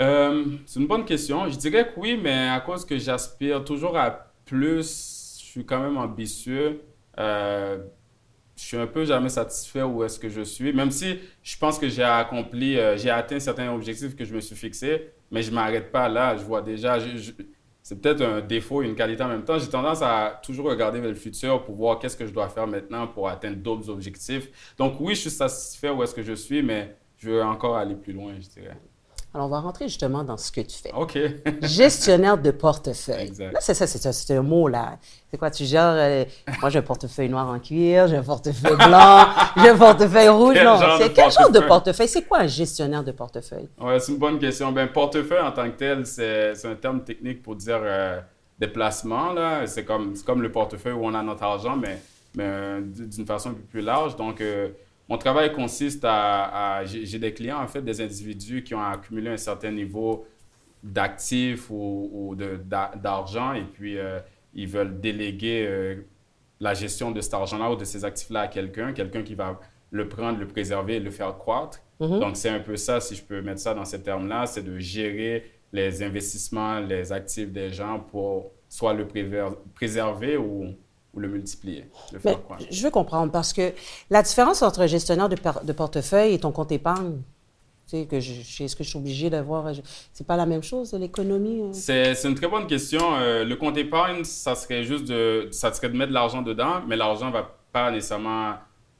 Euh, 0.00 0.44
c'est 0.66 0.80
une 0.80 0.86
bonne 0.86 1.04
question. 1.04 1.48
Je 1.48 1.56
dirais 1.56 1.92
que 1.92 1.98
oui, 1.98 2.18
mais 2.22 2.48
à 2.48 2.60
cause 2.60 2.84
que 2.84 2.96
j'aspire 2.98 3.64
toujours 3.64 3.96
à 3.96 4.32
plus, 4.44 5.38
je 5.40 5.44
suis 5.44 5.66
quand 5.66 5.80
même 5.80 5.96
ambitieux. 5.96 6.80
Euh, 7.18 7.78
je 8.56 8.62
suis 8.62 8.76
un 8.76 8.86
peu 8.86 9.04
jamais 9.04 9.28
satisfait 9.28 9.82
où 9.82 10.02
est-ce 10.04 10.18
que 10.18 10.28
je 10.28 10.42
suis, 10.42 10.72
même 10.72 10.90
si 10.90 11.18
je 11.42 11.56
pense 11.58 11.78
que 11.78 11.88
j'ai 11.88 12.02
accompli, 12.02 12.76
euh, 12.78 12.96
j'ai 12.96 13.10
atteint 13.10 13.38
certains 13.38 13.72
objectifs 13.72 14.16
que 14.16 14.24
je 14.24 14.34
me 14.34 14.40
suis 14.40 14.56
fixés, 14.56 15.12
mais 15.30 15.42
je 15.42 15.52
m'arrête 15.52 15.90
pas 15.92 16.08
là. 16.08 16.36
Je 16.36 16.42
vois 16.44 16.62
déjà, 16.62 16.98
c'est 17.82 18.00
peut-être 18.00 18.22
un 18.22 18.40
défaut 18.40 18.82
une 18.82 18.94
qualité 18.94 19.22
en 19.22 19.28
même 19.28 19.44
temps. 19.44 19.58
J'ai 19.58 19.68
tendance 19.68 20.02
à 20.02 20.40
toujours 20.44 20.66
regarder 20.66 21.00
vers 21.00 21.10
le 21.10 21.16
futur 21.16 21.64
pour 21.64 21.74
voir 21.76 21.98
qu'est-ce 21.98 22.16
que 22.16 22.26
je 22.26 22.32
dois 22.32 22.48
faire 22.48 22.66
maintenant 22.66 23.06
pour 23.08 23.28
atteindre 23.28 23.56
d'autres 23.56 23.88
objectifs. 23.90 24.74
Donc 24.76 25.00
oui, 25.00 25.14
je 25.14 25.22
suis 25.22 25.30
satisfait 25.30 25.90
où 25.90 26.02
est-ce 26.02 26.14
que 26.14 26.22
je 26.22 26.34
suis, 26.34 26.62
mais 26.62 26.96
je 27.16 27.30
veux 27.30 27.42
encore 27.42 27.76
aller 27.76 27.94
plus 27.96 28.12
loin, 28.12 28.34
je 28.40 28.48
dirais. 28.48 28.76
Alors, 29.34 29.46
on 29.46 29.50
va 29.50 29.60
rentrer 29.60 29.88
justement 29.88 30.24
dans 30.24 30.36
ce 30.38 30.50
que 30.50 30.62
tu 30.62 30.78
fais. 30.78 30.90
OK. 30.94 31.18
Gestionnaire 31.62 32.38
de 32.38 32.50
portefeuille. 32.50 33.26
Exact. 33.26 33.52
Là, 33.52 33.60
c'est 33.60 33.74
ça, 33.74 33.86
c'est 33.86 34.36
un, 34.36 34.42
mot, 34.42 34.68
là. 34.68 34.96
C'est 35.30 35.36
quoi, 35.36 35.50
tu 35.50 35.64
gères... 35.64 35.82
euh, 35.84 36.24
moi, 36.60 36.70
j'ai 36.70 36.78
un 36.78 36.82
portefeuille 36.82 37.28
noir 37.28 37.46
en 37.48 37.58
cuir, 37.58 38.08
j'ai 38.08 38.16
un 38.16 38.22
portefeuille 38.22 38.76
blanc, 38.88 39.26
j'ai 39.58 39.68
un 39.68 39.76
portefeuille 39.76 40.28
rouge. 40.28 40.54
Quel 40.54 40.64
non, 40.64 40.78
c'est 40.98 41.12
quel 41.12 41.30
genre 41.30 41.50
de 41.50 41.60
portefeuille? 41.60 42.08
C'est 42.08 42.22
quoi 42.22 42.38
un 42.40 42.46
gestionnaire 42.46 43.04
de 43.04 43.12
portefeuille? 43.12 43.68
Ouais, 43.78 44.00
c'est 44.00 44.12
une 44.12 44.18
bonne 44.18 44.38
question. 44.38 44.72
Ben, 44.72 44.88
portefeuille 44.88 45.42
en 45.42 45.52
tant 45.52 45.70
que 45.70 45.76
tel, 45.76 46.06
c'est 46.06 46.64
un 46.64 46.74
terme 46.76 47.04
technique 47.04 47.42
pour 47.42 47.54
dire 47.54 47.80
euh, 47.82 48.20
déplacement. 48.58 49.32
là. 49.32 49.66
C'est 49.66 49.84
comme, 49.84 50.14
comme 50.24 50.42
le 50.42 50.50
portefeuille 50.50 50.94
où 50.94 51.04
on 51.04 51.14
a 51.14 51.22
notre 51.22 51.42
argent, 51.42 51.76
mais, 51.76 52.00
mais 52.34 52.44
euh, 52.46 52.80
d'une 52.82 53.26
façon 53.26 53.50
un 53.50 53.54
peu 53.54 53.62
plus 53.62 53.80
large. 53.82 54.16
Donc, 54.16 54.40
euh, 54.40 54.68
mon 55.08 55.18
travail 55.18 55.52
consiste 55.52 56.04
à... 56.04 56.76
à- 56.78 56.84
j'ai 56.84 57.18
des 57.18 57.32
clients, 57.32 57.60
en 57.62 57.66
fait, 57.66 57.82
des 57.82 58.00
individus 58.00 58.62
qui 58.62 58.74
ont 58.74 58.82
accumulé 58.82 59.30
un 59.30 59.36
certain 59.36 59.70
niveau 59.70 60.26
d'actifs 60.82 61.70
ou, 61.70 62.10
ou 62.12 62.36
d'argent 62.36 63.52
et 63.52 63.64
puis 63.64 63.98
euh, 63.98 64.20
ils 64.54 64.68
veulent 64.68 65.00
déléguer 65.00 65.66
euh, 65.66 65.96
la 66.60 66.74
gestion 66.74 67.10
de 67.10 67.20
cet 67.20 67.34
argent-là 67.34 67.72
ou 67.72 67.76
de 67.76 67.84
ces 67.84 68.04
actifs-là 68.04 68.42
à 68.42 68.48
quelqu'un, 68.48 68.92
quelqu'un 68.92 69.22
qui 69.22 69.34
va 69.34 69.58
le 69.90 70.08
prendre, 70.08 70.38
le 70.38 70.46
préserver 70.46 70.96
et 70.96 71.00
le 71.00 71.10
faire 71.10 71.36
croître. 71.36 71.80
Mhm. 72.00 72.20
Donc, 72.20 72.36
c'est 72.36 72.48
un 72.48 72.60
peu 72.60 72.76
ça, 72.76 73.00
si 73.00 73.16
je 73.16 73.22
peux 73.24 73.42
mettre 73.42 73.60
ça 73.60 73.74
dans 73.74 73.84
ces 73.84 74.02
termes-là, 74.02 74.46
c'est 74.46 74.62
de 74.62 74.78
gérer 74.78 75.50
les 75.72 76.02
investissements, 76.02 76.80
les 76.80 77.12
actifs 77.12 77.50
des 77.50 77.70
gens 77.70 77.98
pour 78.00 78.52
soit 78.68 78.94
le 78.94 79.06
préserver 79.74 80.36
ou, 80.36 80.74
ou 81.18 81.20
le 81.20 81.28
multiplier, 81.28 81.86
le 82.12 82.18
faire 82.20 82.38
je 82.70 82.82
veux 82.82 82.90
comprendre 82.90 83.32
parce 83.32 83.52
que 83.52 83.72
la 84.08 84.22
différence 84.22 84.62
entre 84.62 84.80
un 84.80 84.86
gestionnaire 84.86 85.28
de, 85.28 85.72
portefeuille 85.72 86.34
et 86.34 86.38
ton 86.38 86.52
compte 86.52 86.70
épargne, 86.72 87.16
tu 87.90 87.96
sais, 87.98 88.06
que 88.06 88.16
est-ce 88.16 88.76
que 88.76 88.84
je 88.84 88.88
suis 88.88 88.98
obligée 88.98 89.30
d'avoir. 89.30 89.72
je- 89.74 89.80
C'est 90.12 90.26
pas 90.26 90.36
la 90.36 90.46
même 90.46 90.62
chose, 90.62 90.92
l'économie? 90.92 91.62
euh? 91.62 91.72
C'est 91.72 92.14
c'est 92.14 92.28
une 92.28 92.34
très 92.34 92.46
bonne 92.48 92.66
question. 92.66 93.00
Euh, 93.16 93.44
le 93.44 93.56
compte 93.56 93.76
épargne, 93.78 94.24
ça 94.24 94.54
serait 94.54 94.84
juste 94.84 95.06
de, 95.08 95.48
ça 95.50 95.72
serait 95.72 95.88
de 95.88 95.96
mettre 95.96 96.10
de 96.10 96.14
l'argent 96.14 96.42
dedans, 96.42 96.82
mais 96.86 96.96
l'argent 96.96 97.30
va 97.30 97.50
pas 97.72 97.90
nécessairement 97.90 98.54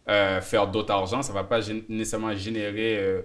euh, 0.08 0.40
faire 0.40 0.66
d'autres 0.68 0.92
argent, 0.92 1.22
ça 1.22 1.32
ne 1.32 1.38
va 1.38 1.44
pas 1.44 1.60
nécessairement 1.88 2.34
générer 2.34 3.24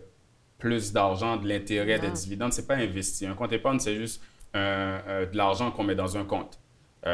plus 0.60 0.92
d'argent, 0.94 1.38
de 1.38 1.48
l'intérêt, 1.48 1.98
des 2.00 2.10
dividendes. 2.12 2.54
Ce 2.54 2.62
n'est 2.62 2.68
pas 2.68 2.76
investi. 2.76 3.26
Un 3.26 3.34
compte 3.34 3.54
épargne, 3.54 3.80
c'est 3.80 3.96
juste 3.96 4.22
de 4.54 5.36
l'argent 5.38 5.72
qu'on 5.72 5.84
met 5.84 5.96
dans 5.96 6.16
un 6.18 6.26
compte. 6.26 6.60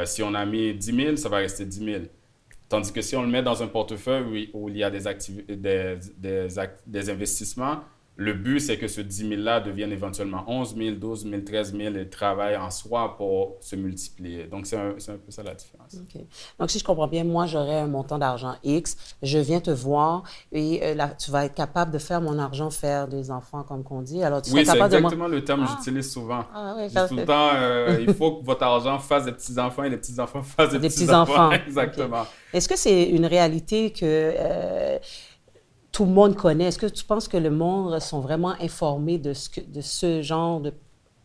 Si 0.06 0.24
on 0.24 0.34
a 0.34 0.46
mis 0.46 0.74
10 0.74 0.96
000, 0.96 1.16
ça 1.16 1.30
va 1.30 1.38
rester 1.38 1.66
10 1.66 1.84
000. 1.84 2.04
Tandis 2.68 2.92
que 2.94 3.02
si 3.02 3.16
on 3.16 3.24
le 3.24 3.30
met 3.30 3.42
dans 3.42 3.64
un 3.64 3.68
portefeuille 3.68 4.52
où, 4.54 4.70
il 4.70 4.78
y 4.78 4.84
a 4.84 4.92
des, 4.92 5.00
des, 5.48 5.98
des, 6.18 6.48
des 6.86 7.10
investissements, 7.10 7.80
le 8.20 8.34
but, 8.34 8.60
c'est 8.60 8.78
que 8.78 8.90
ce 8.90 9.00
10 9.00 9.30
000-là 9.30 9.62
devienne 9.62 9.94
éventuellement 9.94 10.44
11 10.46 10.76
000, 10.76 10.96
12 10.98 11.24
000, 11.30 11.42
13 11.42 11.74
000 11.74 11.96
et 11.96 12.10
travaille 12.10 12.58
en 12.58 12.70
soi 12.70 13.16
pour 13.16 13.56
se 13.62 13.78
multiplier. 13.78 14.44
Donc, 14.44 14.66
c'est 14.66 14.76
un, 14.76 14.90
un, 14.90 15.18
peu 15.18 15.32
ça 15.32 15.42
la 15.42 15.56
différence. 15.56 15.96
Donc, 16.60 16.70
si 16.70 16.80
je 16.80 16.84
comprends 16.84 17.08
bien, 17.08 17.24
moi, 17.24 17.46
j'aurais 17.46 17.80
un 17.80 17.88
montant 17.88 18.18
d'argent 18.18 18.56
X, 18.62 19.16
je 19.24 19.40
viens 19.40 19.62
te 19.62 19.72
voir 19.72 20.24
et 20.52 20.82
euh, 20.84 20.96
là, 20.96 21.12
tu 21.18 21.32
vas 21.32 21.46
être 21.46 21.56
capable 21.56 21.92
de 21.92 21.98
faire 21.98 22.20
mon 22.20 22.38
argent 22.40 22.70
faire 22.70 23.08
des 23.08 23.32
enfants, 23.32 23.64
comme 23.64 23.84
qu'on 23.84 24.02
dit. 24.02 24.22
Alors, 24.22 24.42
tu 24.42 24.52
oui, 24.52 24.66
c'est 24.66 24.78
exactement 24.78 25.30
le 25.30 25.42
terme 25.46 25.62
que 25.64 25.70
ah. 25.70 25.76
j'utilise 25.78 26.12
souvent. 26.12 26.44
Ah, 26.54 26.76
oui, 26.78 26.90
tout 27.08 27.16
le 27.16 27.24
temps, 27.24 27.52
euh, 27.54 28.04
il 28.06 28.14
faut 28.14 28.34
que 28.36 28.46
votre 28.46 28.64
argent 28.64 29.00
fasse 29.00 29.24
des 29.24 29.32
petits-enfants 29.32 29.84
et 29.84 29.90
les 29.90 29.98
petits-enfants 29.98 30.44
fassent 30.44 30.72
des, 30.72 30.80
petits-enfants. 30.80 31.52
exactement. 31.68 32.26
Est-ce 32.52 32.68
que 32.68 32.78
c'est 32.78 33.04
une 33.06 33.26
réalité 33.26 33.92
que... 33.92 34.00
Euh, 34.04 35.00
tout 36.00 36.06
le 36.06 36.12
monde 36.12 36.38
connaît. 36.38 36.64
Est-ce 36.64 36.80
que 36.80 36.86
tu 36.86 37.04
penses 37.04 37.28
que 37.28 37.36
le 37.36 37.50
monde 37.50 38.00
sont 38.00 38.22
vraiment 38.22 38.56
informés 38.62 39.18
de 39.18 39.34
ce, 39.34 39.50
de 39.60 39.82
ce 39.82 40.22
genre 40.22 40.62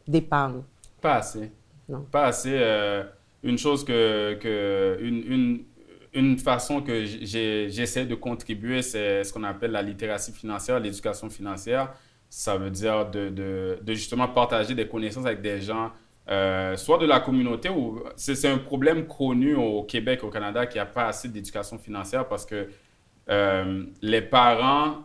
d'épargne? 0.08 0.62
Pas 1.00 1.14
assez. 1.14 1.52
Non. 1.88 2.04
Pas 2.10 2.24
assez. 2.24 2.54
Euh, 2.54 3.04
une 3.44 3.56
chose 3.56 3.84
que, 3.84 4.34
que 4.34 4.98
une, 5.00 5.32
une, 5.32 5.64
une, 6.12 6.38
façon 6.38 6.82
que 6.82 7.04
j'essaie 7.04 8.04
de 8.04 8.16
contribuer, 8.16 8.82
c'est 8.82 9.22
ce 9.22 9.32
qu'on 9.32 9.44
appelle 9.44 9.70
la 9.70 9.82
littératie 9.82 10.32
financière, 10.32 10.80
l'éducation 10.80 11.30
financière. 11.30 11.92
Ça 12.28 12.56
veut 12.56 12.70
dire 12.70 13.08
de, 13.08 13.28
de, 13.28 13.78
de, 13.80 13.94
justement 13.94 14.26
partager 14.26 14.74
des 14.74 14.88
connaissances 14.88 15.26
avec 15.26 15.40
des 15.40 15.60
gens, 15.60 15.92
euh, 16.28 16.76
soit 16.76 16.98
de 16.98 17.06
la 17.06 17.20
communauté 17.20 17.68
ou 17.68 18.02
c'est 18.16 18.48
un 18.48 18.58
problème 18.58 19.06
connu 19.06 19.54
au 19.54 19.84
Québec, 19.84 20.24
au 20.24 20.30
Canada, 20.30 20.66
qu'il 20.66 20.80
n'y 20.80 20.82
a 20.82 20.86
pas 20.86 21.06
assez 21.06 21.28
d'éducation 21.28 21.78
financière 21.78 22.26
parce 22.26 22.44
que 22.44 22.66
euh, 23.30 23.84
les 24.02 24.22
parents, 24.22 25.04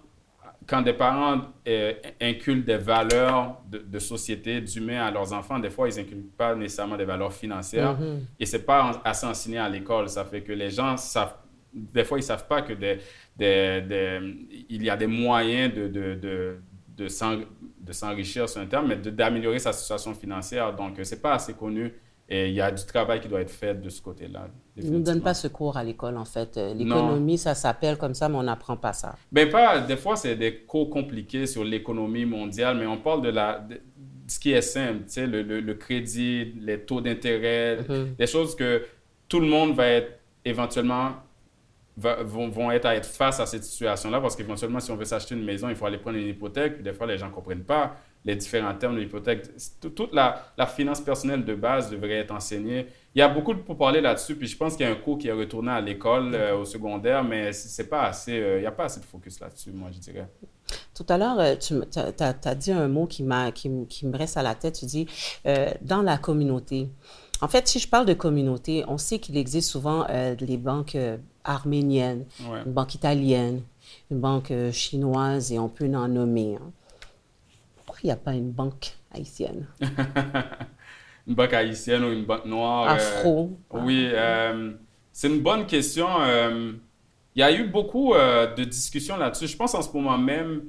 quand 0.68 0.82
des 0.82 0.94
parents 0.94 1.42
euh, 1.68 1.94
inculquent 2.22 2.66
des 2.66 2.78
valeurs 2.78 3.62
de, 3.68 4.00
société, 4.00 4.62
d'humain 4.62 5.06
à 5.06 5.12
leurs 5.12 5.34
enfants, 5.34 5.60
des 5.60 5.70
fois, 5.70 5.90
ils 5.90 5.96
n'inculquent 5.96 6.36
pas 6.38 6.54
nécessairement 6.56 6.98
des 6.98 7.06
valeurs 7.06 7.34
financières. 7.34 8.00
Mm-hmm. 8.00 8.20
Et 8.40 8.46
ce 8.46 8.58
n'est 8.58 8.64
pas 8.64 9.02
assez 9.04 9.26
enseigné 9.26 9.58
à 9.58 9.70
l'école. 9.70 10.10
Ça 10.10 10.26
fait 10.26 10.42
que 10.42 10.52
les 10.52 10.70
gens 10.70 10.96
savent, 10.98 11.36
des 11.74 12.04
fois, 12.04 12.18
ils 12.18 12.22
ne 12.22 12.26
savent 12.26 12.48
pas 12.48 12.62
que 12.62 12.74
des, 12.74 13.00
il 14.70 14.84
y 14.84 14.90
a 14.90 14.98
des 14.98 15.08
moyens 15.08 15.74
de, 15.74 15.88
de, 15.88 16.14
de, 16.16 16.58
de 16.98 17.94
s'enrichir 17.94 18.50
sur 18.50 18.62
un 18.62 18.66
terme, 18.66 18.88
mais 18.88 18.98
d'améliorer 18.98 19.60
sa 19.60 19.74
situation 19.74 20.14
financière. 20.14 20.76
Donc, 20.76 21.00
ce 21.02 21.16
n'est 21.16 21.22
pas 21.22 21.34
assez 21.34 21.54
connu. 21.54 21.94
Et 22.32 22.50
il 22.50 22.54
y 22.54 22.62
a 22.62 22.72
du 22.72 22.86
travail 22.86 23.20
qui 23.20 23.28
doit 23.28 23.42
être 23.42 23.50
fait 23.50 23.74
de 23.74 23.90
ce 23.90 24.02
côté-là. 24.02 24.48
Ils 24.78 24.92
ne 24.92 25.00
donnent 25.00 25.22
pas 25.22 25.34
ce 25.34 25.48
cours 25.48 25.78
à 25.78 25.84
l'école, 25.84 26.16
en 26.16 26.26
fait. 26.26 26.58
Euh, 26.58 26.76
l'économie, 26.76 27.40
ça 27.40 27.56
s'appelle 27.56 27.98
comme 27.98 28.14
ça, 28.14 28.30
mais 28.30 28.38
on 28.38 28.44
n'apprend 28.44 28.78
pas 28.78 28.94
ça. 28.94 29.16
Ben 29.32 29.50
pas, 29.50 29.80
des 29.80 29.98
fois, 29.98 30.16
c'est 30.16 30.36
des 30.36 30.58
cours 30.58 30.92
compliqués 30.92 31.48
sur 31.48 31.64
l'économie 31.64 32.26
mondiale, 32.26 32.78
mais 32.78 32.86
on 32.86 32.98
parle 32.98 33.24
de, 33.24 33.30
la, 33.30 33.68
ce 34.28 34.40
qui 34.40 34.52
est 34.52 34.62
simple, 34.62 35.06
tu 35.06 35.14
sais, 35.14 35.28
le, 35.28 35.42
le, 35.42 35.74
crédit, 35.74 36.54
les 36.62 36.80
taux 36.80 37.02
d'intérêt, 37.02 37.78
mm-hmm. 37.78 38.16
des 38.16 38.28
choses 38.28 38.56
que 38.56 38.84
tout 39.28 39.40
le 39.40 39.48
monde 39.48 39.76
va 39.76 39.88
être 39.88 40.20
éventuellement 40.46 41.14
vont, 41.98 42.48
vont, 42.50 42.72
être 42.72 42.86
à 42.86 42.96
être 42.96 43.06
face 43.06 43.40
à 43.40 43.46
cette 43.46 43.64
situation-là 43.64 44.22
parce 44.22 44.36
qu'éventuellement, 44.36 44.80
si 44.80 44.92
on 44.92 44.96
veut 44.96 45.06
s'acheter 45.06 45.36
une 45.36 45.44
maison, 45.44 45.68
il 45.68 45.76
faut 45.76 45.86
aller 45.86 45.98
prendre 45.98 46.18
une 46.18 46.28
hypothèque. 46.28 46.82
Des 46.82 46.94
fois, 46.94 47.08
les 47.08 47.18
gens 47.18 47.28
ne 47.28 47.34
comprennent 47.34 47.66
pas 47.66 47.96
les 48.26 48.36
différents 48.36 48.76
termes 48.76 48.96
de 48.96 49.02
l'hypothèque. 49.02 49.48
Toute 49.80 50.14
la, 50.14 50.52
la, 50.58 50.66
finance 50.66 51.02
personnelle 51.02 51.46
de 51.46 51.56
base 51.56 51.90
devrait 51.90 52.18
être 52.18 52.32
enseignée. 52.32 52.88
Il 53.16 53.20
y 53.20 53.22
a 53.22 53.30
beaucoup 53.30 53.54
de 53.54 53.60
pour 53.60 53.78
parler 53.78 54.02
là-dessus, 54.02 54.36
puis 54.36 54.48
je 54.48 54.58
pense 54.58 54.76
qu'il 54.76 54.86
y 54.86 54.90
a 54.90 54.92
un 54.92 54.96
cours 54.96 55.18
qui 55.18 55.30
est 55.30 55.34
retourné 55.34 55.72
à 55.72 55.82
l'école, 55.82 56.36
euh, 56.36 56.58
au 56.58 56.66
secondaire, 56.66 57.24
mais 57.24 57.54
c'est 57.54 57.90
pas 57.90 58.04
assez, 58.04 58.40
euh, 58.40 58.58
il 58.58 58.62
n'y 58.62 58.68
a 58.68 58.72
pas 58.72 58.86
assez 58.86 59.00
de 59.00 59.06
focus 59.06 59.40
là-dessus, 59.40 59.72
moi, 59.72 59.90
je 59.92 60.00
dirais. 60.00 60.28
Tout 60.94 61.06
à 61.10 61.18
l'heure, 61.18 61.40
euh, 61.40 61.56
tu 61.56 61.76
as, 62.20 62.56
dit 62.56 62.72
un 62.72 62.88
mot 62.88 63.08
qui, 63.08 63.26
qui, 63.56 63.72
qui, 63.88 64.06
me 64.06 64.18
reste 64.18 64.38
à 64.38 64.44
la 64.44 64.54
tête. 64.54 64.76
Tu 64.80 64.86
dis 64.86 65.08
dans 65.82 66.02
la 66.02 66.18
communauté. 66.18 66.90
En 67.42 67.48
fait, 67.48 67.68
si 67.68 67.80
je 67.80 67.88
parle 67.88 68.06
de 68.06 68.14
communauté, 68.14 68.84
on 68.88 68.98
sait 68.98 69.20
qu'il 69.20 69.38
existe 69.38 69.72
souvent 69.72 70.06
les 70.10 70.58
banques 70.58 70.98
arméniennes, 71.46 72.26
une 72.66 72.72
banque 72.72 72.96
italienne, 72.96 73.62
une 74.12 74.20
banque 74.20 74.52
chinoise, 74.72 75.52
et 75.52 75.58
on 75.58 75.70
peut 75.70 75.90
en 75.96 76.08
nommer. 76.08 76.58
Hein 76.62 76.72
il 78.04 78.08
n'y 78.08 78.12
a 78.12 78.18
pas 78.18 78.34
une 78.34 78.52
banque 78.52 78.94
haïtienne? 79.12 79.68
Une 81.28 81.36
banque 81.36 81.54
haïtienne 81.54 82.04
ou 82.04 82.12
une 82.12 82.26
banque 82.26 82.46
noire 82.46 82.90
euh, 82.90 82.96
Afro. 82.96 83.60
oui, 83.72 84.10
euh, 84.12 84.72
c'est 85.12 85.28
une 85.28 85.42
bonne 85.42 85.68
question. 85.68 86.08
Euh, 86.22 86.74
il 87.36 87.40
y 87.40 87.44
a 87.44 87.52
eu 87.52 87.68
beaucoup 87.68 88.16
de 88.16 88.64
discussions 88.64 89.16
là-dessus. 89.16 89.48
Je 89.48 89.56
pense 89.56 89.76
en 89.76 89.84
ce 89.84 89.94
moment 89.94 90.18
même, 90.18 90.64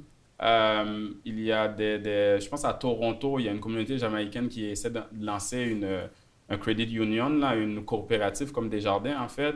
il 1.25 1.39
y 1.39 1.51
a 1.51 1.67
des, 1.67 1.97
des, 1.97 2.37
Je 2.39 2.47
pense 2.47 2.63
à 2.63 2.73
Toronto, 2.73 3.39
il 3.39 3.45
y 3.45 3.49
a 3.49 3.51
une 3.51 3.59
communauté 3.59 3.97
jamaïcaine 3.97 4.47
qui 4.47 4.65
essaie 4.65 4.91
de 4.91 5.01
lancer 5.19 5.63
une, 5.63 5.87
un 6.47 6.57
credit 6.57 6.95
union, 6.95 7.29
là, 7.29 7.55
une 7.55 7.83
coopérative 7.83 8.51
comme 8.51 8.69
Desjardins 8.69 9.19
en 9.19 9.27
fait. 9.27 9.55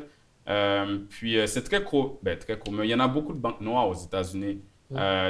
puis 1.10 1.38
c'est 1.46 1.64
très, 1.64 1.84
co 1.84 2.20
ben, 2.24 2.38
très 2.38 2.58
commun. 2.58 2.84
Il 2.84 2.90
y 2.90 2.96
en 2.96 3.00
a 3.00 3.08
beaucoup 3.08 3.34
de 3.34 3.40
banques 3.40 3.62
noires 3.62 3.88
aux 3.88 3.94
États-Unis. 3.94 4.60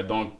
donc, 0.07 0.31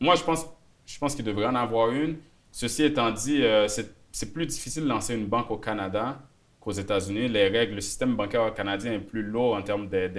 moi, 0.00 0.16
je 0.16 0.24
pense 0.24 0.46
je 0.92 0.98
pense 0.98 1.14
qu'il 1.14 1.24
devrait 1.24 1.46
en 1.46 1.54
avoir 1.54 1.90
une. 1.90 2.16
Ceci 2.50 2.82
étant 2.84 3.10
dit, 3.10 3.42
euh, 3.42 3.68
c'est 3.68 4.32
plus 4.32 4.46
difficile 4.46 4.84
de 4.84 4.88
lancer 4.88 5.14
une 5.14 5.26
banque 5.26 5.50
au 5.50 5.56
Canada 5.56 6.20
qu'aux 6.58 6.72
États-Unis. 6.72 7.28
Les 7.28 7.48
règles, 7.48 7.76
le 7.76 7.80
système 7.80 8.16
bancaire 8.16 8.52
canadien 8.54 8.94
est 8.94 9.00
plus 9.00 9.22
lourd 9.22 9.54
en 9.54 9.62
termes 9.62 9.88
de, 9.88 10.10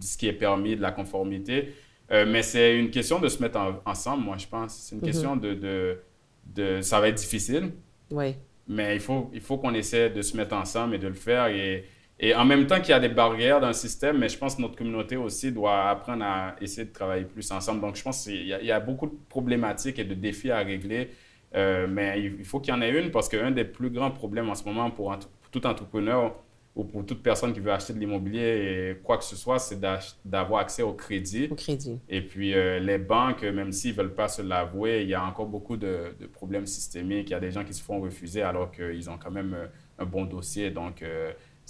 ce 0.00 0.16
qui 0.16 0.28
est 0.28 0.34
permis, 0.34 0.76
de 0.76 0.82
la 0.82 0.92
conformité. 0.92 1.74
Euh, 2.12 2.26
mais 2.26 2.42
c'est 2.42 2.78
une 2.78 2.90
question 2.90 3.20
de 3.20 3.28
se 3.28 3.40
mettre 3.42 3.58
ensemble, 3.86 4.24
moi, 4.24 4.36
je 4.36 4.46
pense. 4.46 4.74
C'est 4.74 4.94
une 4.96 5.00
mhm. 5.00 5.06
question 5.06 5.36
de, 5.36 5.98
de, 6.46 6.80
Ça 6.82 7.00
va 7.00 7.08
être 7.08 7.16
difficile. 7.16 7.72
Oui. 8.10 8.34
Mais 8.68 8.94
il 8.94 9.00
faut, 9.00 9.30
il 9.32 9.40
faut 9.40 9.58
qu'on 9.58 9.74
essaie 9.74 10.10
de 10.10 10.22
se 10.22 10.36
mettre 10.36 10.54
ensemble 10.54 10.94
et 10.94 10.98
de 10.98 11.08
le 11.08 11.14
faire. 11.14 11.46
Et 11.46 11.86
et 12.22 12.34
en 12.34 12.44
même 12.44 12.66
temps 12.66 12.80
qu'il 12.80 12.90
y 12.90 12.92
a 12.92 13.00
des 13.00 13.08
barrières 13.08 13.60
dans 13.60 13.68
le 13.68 13.72
système, 13.72 14.18
mais 14.18 14.28
je 14.28 14.36
pense 14.36 14.56
que 14.56 14.60
notre 14.60 14.76
communauté 14.76 15.16
aussi 15.16 15.50
doit 15.50 15.88
apprendre 15.88 16.22
à 16.22 16.54
essayer 16.60 16.86
de 16.86 16.92
travailler 16.92 17.24
plus 17.24 17.50
ensemble. 17.50 17.80
Donc, 17.80 17.96
je 17.96 18.02
pense 18.02 18.24
qu'il 18.24 18.42
y, 18.42 18.48
y, 18.66 18.70
a 18.70 18.78
beaucoup 18.78 19.06
de 19.06 19.16
problématiques 19.30 19.98
et 19.98 20.04
de 20.04 20.12
défis 20.12 20.50
à 20.50 20.58
régler, 20.58 21.08
euh, 21.54 21.86
mais 21.88 22.22
il 22.22 22.44
faut 22.44 22.60
qu'il 22.60 22.74
y 22.74 22.76
en 22.76 22.82
ait 22.82 22.90
une 22.90 23.10
parce 23.10 23.28
qu'un 23.28 23.50
des 23.50 23.64
plus 23.64 23.88
grands 23.88 24.10
problèmes 24.10 24.50
en 24.50 24.54
ce 24.54 24.64
moment 24.64 24.90
pour, 24.90 25.16
tout 25.50 25.66
entrepreneur 25.66 26.36
ou 26.76 26.84
pour 26.84 27.04
toute 27.04 27.22
personne 27.22 27.52
qui 27.52 27.58
veut 27.58 27.72
acheter 27.72 27.92
de 27.92 27.98
l'immobilier 27.98 28.40
et 28.40 29.02
quoi 29.02 29.18
que 29.18 29.24
ce 29.24 29.34
soit, 29.34 29.58
c'est 29.58 29.80
d'avoir 30.24 30.60
accès 30.60 30.82
au 30.82 30.92
crédit. 30.92 31.48
Au 31.50 31.56
crédit. 31.56 31.98
Et 32.08 32.20
puis, 32.20 32.54
euh, 32.54 32.78
les 32.78 32.98
banques, 32.98 33.42
même 33.42 33.72
s'ils 33.72 33.92
ne 33.92 33.96
veulent 33.96 34.14
pas 34.14 34.28
se 34.28 34.42
l'avouer, 34.42 35.02
il 35.02 35.08
y 35.08 35.14
a 35.14 35.24
encore 35.24 35.46
beaucoup 35.46 35.76
de, 35.76 36.14
problèmes 36.32 36.66
systémiques. 36.66 37.30
Il 37.30 37.32
y 37.32 37.36
a 37.36 37.40
des 37.40 37.50
gens 37.50 37.64
qui 37.64 37.74
se 37.74 37.82
font 37.82 38.00
refuser 38.00 38.42
alors 38.42 38.70
qu'ils 38.70 39.10
ont 39.10 39.18
quand 39.18 39.32
même 39.32 39.54
euh, 39.54 39.66
un 39.98 40.04
bon 40.04 40.26
dossier. 40.26 40.70
Donc, 40.70 41.02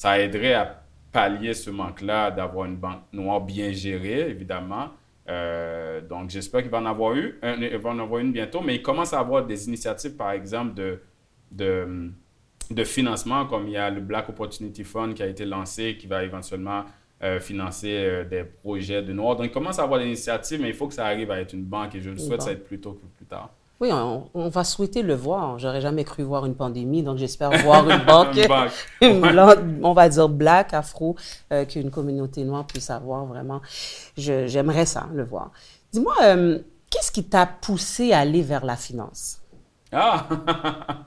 ça 0.01 0.19
aiderait 0.19 0.55
à 0.55 0.83
pallier 1.13 1.53
ce 1.53 1.69
manque-là 1.69 2.31
d'avoir 2.31 2.65
une 2.65 2.77
banque 2.77 3.03
noire 3.13 3.39
bien 3.39 3.71
gérée, 3.71 4.31
évidemment. 4.31 4.89
Euh, 5.29 6.01
donc, 6.01 6.31
j'espère 6.31 6.63
qu'il 6.63 6.71
va 6.71 6.79
en 6.79 6.87
avoir 6.87 7.15
eu, 7.15 7.39
va 7.43 7.91
en 7.91 7.99
avoir 7.99 8.23
une 8.23 8.33
bientôt, 8.33 8.63
mais 8.63 8.77
il 8.77 8.83
commence 8.83 9.13
à 9.13 9.19
avoir 9.19 9.45
des 9.45 9.69
initiatives, 9.69 10.17
par 10.17 10.31
exemple, 10.31 10.73
de, 10.73 11.03
de, 11.53 12.11
de 12.71 12.85
financement, 12.85 13.45
comme 13.45 13.67
il 13.67 13.73
y 13.73 13.77
a 13.77 13.91
le 13.91 14.01
Black 14.01 14.31
Opportunity 14.31 14.85
Fund 14.85 15.13
qui 15.13 15.23
a 15.23 15.27
été 15.27 15.45
lancé, 15.45 15.99
qui 15.99 16.07
va 16.07 16.25
éventuellement 16.25 16.87
euh, 17.23 17.39
financer 17.39 17.93
euh, 17.93 18.25
des 18.25 18.45
projets 18.45 19.03
de 19.03 19.13
Noirs. 19.13 19.37
Donc, 19.37 19.49
il 19.49 19.53
commence 19.53 19.79
à 19.79 19.83
avoir 19.83 20.01
des 20.01 20.07
initiatives, 20.07 20.63
mais 20.63 20.69
il 20.69 20.75
faut 20.75 20.89
que 20.89 20.95
ça 20.95 21.05
arrive 21.05 21.31
à 21.31 21.39
être 21.43 21.53
une 21.53 21.65
banque 21.65 21.95
et 21.95 22.01
je 22.01 22.09
le 22.09 22.17
souhaite 22.17 22.41
ça 22.41 22.53
être 22.53 22.65
plus 22.65 22.81
tôt 22.81 22.95
que 22.95 23.05
plus 23.19 23.27
tard. 23.27 23.51
Oui, 23.81 23.91
on, 23.93 24.49
va 24.51 24.63
souhaiter 24.63 25.01
le 25.01 25.15
voir. 25.15 25.59
J'aurais 25.59 25.81
jamais 25.81 26.05
cru 26.05 26.23
voir 26.23 26.45
une 26.45 26.55
pandémie, 26.55 27.03
donc 27.03 27.17
j'espère 27.17 27.51
voir 27.63 27.89
une 27.89 28.05
banque, 28.05 28.37
on 29.83 29.93
va 29.95 30.09
dire 30.11 30.29
black, 30.29 30.75
afro, 30.75 31.17
euh, 31.51 31.65
qu'une 31.65 31.91
communauté 31.91 32.45
noire 32.45 32.67
puisse 32.67 32.91
avoir 32.91 33.25
vraiment. 33.25 33.63
J'aimerais 34.19 34.85
ça, 34.85 35.09
le 35.15 35.25
voir. 35.25 35.51
Dis-moi, 35.93 36.15
euh, 36.25 36.59
qu'est-ce 36.91 37.11
qui 37.11 37.25
t'a 37.25 37.47
poussé 37.47 38.13
à 38.13 38.19
aller 38.19 38.43
vers 38.43 38.67
la 38.67 38.77
finance? 38.77 39.41
Ah! 39.93 40.29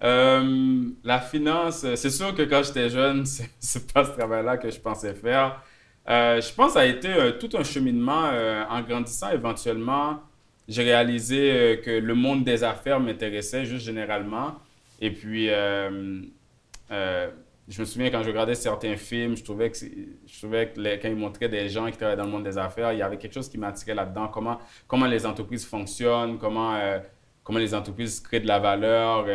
Euh, 0.00 0.90
la 1.02 1.18
finance, 1.18 1.84
c'est 1.96 2.10
sûr 2.10 2.32
que 2.32 2.42
quand 2.42 2.62
j'étais 2.62 2.88
jeune, 2.88 3.26
c'est 3.26 3.92
pas 3.92 4.04
ce 4.04 4.12
travail-là 4.12 4.56
que 4.56 4.70
je 4.70 4.78
pensais 4.78 5.12
faire. 5.12 5.60
je 6.06 6.54
pense 6.54 6.68
que 6.68 6.72
ça 6.74 6.80
a 6.82 6.84
été 6.84 7.36
tout 7.40 7.48
un 7.56 7.64
cheminement 7.64 8.30
en 8.70 8.80
grandissant 8.82 9.30
éventuellement 9.30 10.20
j'ai 10.68 10.82
réalisé 10.82 11.50
euh, 11.50 11.76
que 11.76 11.90
le 11.90 12.14
monde 12.14 12.44
des 12.44 12.62
affaires 12.62 13.00
m'intéressait 13.00 13.64
juste 13.64 13.86
généralement. 13.86 14.54
Et 15.00 15.10
puis, 15.10 15.48
euh, 15.48 16.20
euh, 16.90 17.30
je 17.68 17.80
me 17.80 17.86
souviens 17.86 18.10
quand 18.10 18.22
je 18.22 18.28
regardais 18.28 18.54
certains 18.54 18.96
films, 18.96 19.36
je 19.36 19.44
trouvais 19.44 19.70
que, 19.70 20.96
quand 20.96 21.08
ils 21.08 21.16
montraient 21.16 21.48
des 21.48 21.68
gens 21.68 21.90
qui 21.90 21.96
travaillent 21.96 22.16
dans 22.16 22.24
le 22.24 22.30
monde 22.30 22.44
des 22.44 22.58
affaires, 22.58 22.92
il 22.92 22.98
y 22.98 23.02
avait 23.02 23.16
quelque 23.16 23.34
chose 23.34 23.48
qui 23.48 23.58
m'attirait 23.58 23.94
là-dedans. 23.94 24.28
Comment, 24.28 25.06
les 25.06 25.24
entreprises 25.24 25.66
fonctionnent, 25.66 26.38
comment, 26.38 26.78
les 27.50 27.74
entreprises 27.74 28.20
créent 28.20 28.40
de 28.40 28.46
la 28.46 28.58
valeur, 28.58 29.26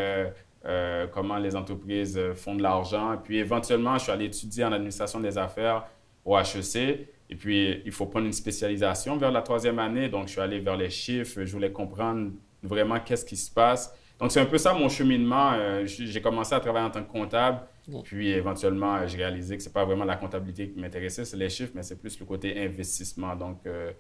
comment 1.12 1.38
les 1.38 1.56
entreprises 1.56 2.20
font 2.34 2.56
de 2.56 2.64
l'argent. 2.64 3.14
Et 3.14 3.18
puis 3.18 3.38
éventuellement, 3.38 3.98
je 3.98 4.04
suis 4.04 4.12
allé 4.12 4.26
étudier 4.26 4.66
en 4.66 4.72
administration 4.72 5.20
des 5.20 5.38
affaires 5.38 5.86
au 6.26 6.36
HEC. 6.38 7.08
Et 7.34 7.36
puis, 7.36 7.82
il 7.84 7.92
faut 7.92 8.06
prendre 8.06 8.28
une 8.28 8.32
spécialisation 8.32 9.18
vers 9.18 9.32
la 9.32 9.42
troisième 9.42 9.80
année. 9.80 10.08
Donc, 10.08 10.28
je 10.28 10.34
suis 10.34 10.42
allé 10.42 10.60
vers 10.60 10.78
les 10.78 10.92
chiffres. 10.92 11.44
Je 11.44 11.52
voulais 11.52 11.72
comprendre 11.72 12.30
vraiment 12.62 13.00
qu'est-ce 13.00 13.26
qui 13.26 13.36
se 13.36 13.50
passe. 13.50 13.92
Donc, 14.20 14.32
c'est 14.32 14.40
un 14.40 14.46
peu 14.46 14.60
ça 14.60 14.72
mon 14.76 14.88
cheminement. 14.88 15.54
J'ai 15.84 16.22
commencé 16.22 16.54
à 16.54 16.60
travailler 16.60 16.86
en 16.86 16.92
tant 16.92 17.02
que 17.02 17.12
comptable. 17.12 17.62
Puis 18.04 18.30
éventuellement, 18.30 19.08
j'ai 19.08 19.18
réalisé 19.18 19.58
que 19.58 19.64
ce 19.64 19.70
n'est 19.70 19.74
pas 19.74 19.84
vraiment 19.84 20.06
la 20.06 20.16
comptabilité 20.16 20.70
qui 20.70 20.80
m'intéressait, 20.80 21.26
c'est 21.26 21.38
les 21.38 21.50
chiffres, 21.50 21.72
mais 21.74 21.82
c'est 21.82 21.98
plus 21.98 22.20
le 22.20 22.26
côté 22.28 22.64
investissement. 22.64 23.36
Donc, 23.36 23.62
euh, 23.66 23.92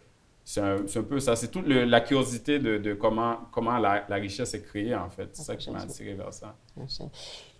c'est 0.45 0.61
un, 0.61 0.75
un, 0.75 1.03
peu 1.03 1.19
ça. 1.19 1.35
C'est 1.35 1.47
toute 1.49 1.67
la 1.67 2.01
curiosité 2.01 2.59
de, 2.59 2.77
de, 2.77 2.93
comment, 2.93 3.39
comment 3.51 3.79
la, 3.79 4.05
la, 4.07 4.15
richesse 4.17 4.53
est 4.53 4.61
créée, 4.61 4.93
en 4.93 5.09
fait. 5.09 5.29
C'est 5.33 5.41
ça 5.41 5.55
qui 5.55 5.71
m'a 5.71 5.79
attiré 5.79 6.13
vers 6.13 6.31
ça. 6.31 6.55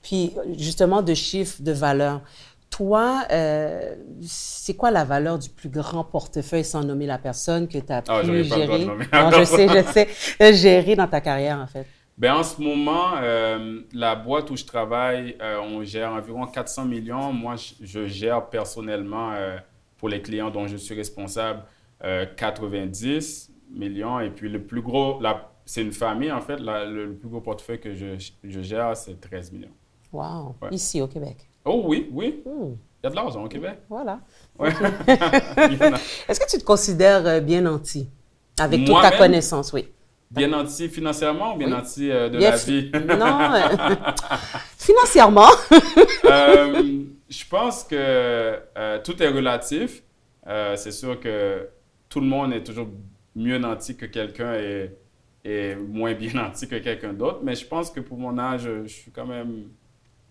Puis, 0.04 0.34
justement, 0.58 1.02
de 1.02 1.16
chiffres, 1.16 1.64
de 1.64 1.72
valeurs. 1.72 2.22
Toi, 2.74 3.24
euh, 3.30 3.96
c'est 4.24 4.74
quoi 4.74 4.90
la 4.90 5.04
valeur 5.04 5.38
du 5.38 5.48
plus 5.48 5.70
grand 5.70 6.04
portefeuille, 6.04 6.64
sans 6.64 6.84
nommer 6.84 7.06
la 7.06 7.20
personne, 7.20 7.68
que 7.68 7.78
tu 7.78 7.94
as 7.94 8.02
ah, 8.08 8.22
pu 8.22 8.44
gérer? 8.44 8.86
non, 8.86 8.98
je 9.32 9.44
sais, 9.44 9.68
je 9.68 9.84
sais. 9.92 10.54
Gérer 10.56 10.96
dans 10.96 11.06
ta 11.06 11.22
carrière, 11.22 11.60
en 11.60 11.68
fait. 11.68 11.86
Ben, 12.18 12.34
en 12.34 12.42
ce 12.42 12.60
moment, 12.60 13.12
euh, 13.18 13.82
la 13.94 14.16
boîte 14.16 14.50
où 14.50 14.58
je 14.58 14.66
travaille, 14.66 15.38
euh, 15.40 15.60
on 15.62 15.84
gère 15.84 16.14
environ 16.14 16.48
400 16.48 16.86
millions. 16.86 17.32
Moi, 17.32 17.58
je, 17.80 18.08
gère 18.08 18.50
personnellement, 18.50 19.34
euh, 19.34 19.58
pour 19.98 20.10
les 20.10 20.24
clients 20.24 20.50
dont 20.50 20.66
je 20.66 20.78
suis 20.78 20.96
responsable, 20.96 21.62
90 22.02 23.52
millions. 23.70 24.20
Et 24.20 24.32
puis, 24.32 24.50
le 24.50 24.64
plus 24.64 24.82
gros, 24.82 25.22
c'est 25.64 25.84
une 25.84 25.92
famille, 25.92 26.32
en 26.32 26.42
fait. 26.42 26.58
le, 26.58 27.14
plus 27.14 27.30
gros 27.30 27.42
portefeuille 27.42 27.80
que 27.80 27.94
je, 27.94 28.32
je 28.44 28.62
gère, 28.62 28.98
c'est 28.98 29.22
13 29.22 29.52
millions. 29.52 29.70
Wow! 30.12 30.56
Ici, 30.72 31.02
au 31.02 31.08
Québec? 31.08 31.38
Oh 31.66 31.84
oui, 31.86 32.10
oui. 32.12 32.42
Hmm. 32.46 32.74
Il 33.02 33.06
y 33.06 33.08
a 33.08 33.10
de 33.10 33.16
l'argent 33.16 33.44
au 33.44 33.48
Québec. 33.48 33.80
Voilà. 33.90 34.20
Est-ce 34.60 36.40
que 36.40 36.50
tu 36.50 36.58
te 36.58 36.64
considères 36.64 37.42
bien 37.42 37.62
nanti? 37.62 38.10
Avec 38.60 38.86
toute 38.86 39.02
ta 39.02 39.12
connaissance? 39.12 39.74
Oui. 39.74 39.88
Bien 40.34 40.48
nanti 40.48 40.90
financièrement 40.90 41.54
ou 41.54 41.58
bien 41.58 41.68
nanti 41.68 42.10
euh, 42.10 42.28
de 42.28 42.40
la 42.40 42.56
vie? 42.56 42.92
non, 42.92 43.54
euh, 43.54 43.96
financièrement. 44.78 45.52
Euh, 46.26 47.04
je 47.30 47.46
pense 47.48 47.84
que 47.84 48.60
tout 49.04 49.22
est 49.22 49.28
relatif. 49.28 50.02
c'est 50.76 50.92
sûr 50.92 51.20
que 51.20 51.70
tout 52.10 52.20
le 52.20 52.26
monde 52.26 52.52
est 52.52 52.64
toujours 52.64 52.88
mieux 53.36 53.60
nanti 53.60 53.96
que 53.96 54.08
quelqu'un 54.08 54.56
et, 54.56 54.92
et, 55.46 55.76
moins 55.76 56.14
bien 56.14 56.34
nanti 56.34 56.68
que 56.68 56.78
quelqu'un 56.78 57.14
d'autre. 57.14 57.42
Mais 57.44 57.54
je 57.54 57.68
pense 57.68 57.92
que 57.92 58.00
pour 58.00 58.18
mon 58.18 58.36
âge, 58.40 58.68
je 58.86 58.88
suis 58.88 59.12
quand 59.12 59.28
même, 59.28 59.66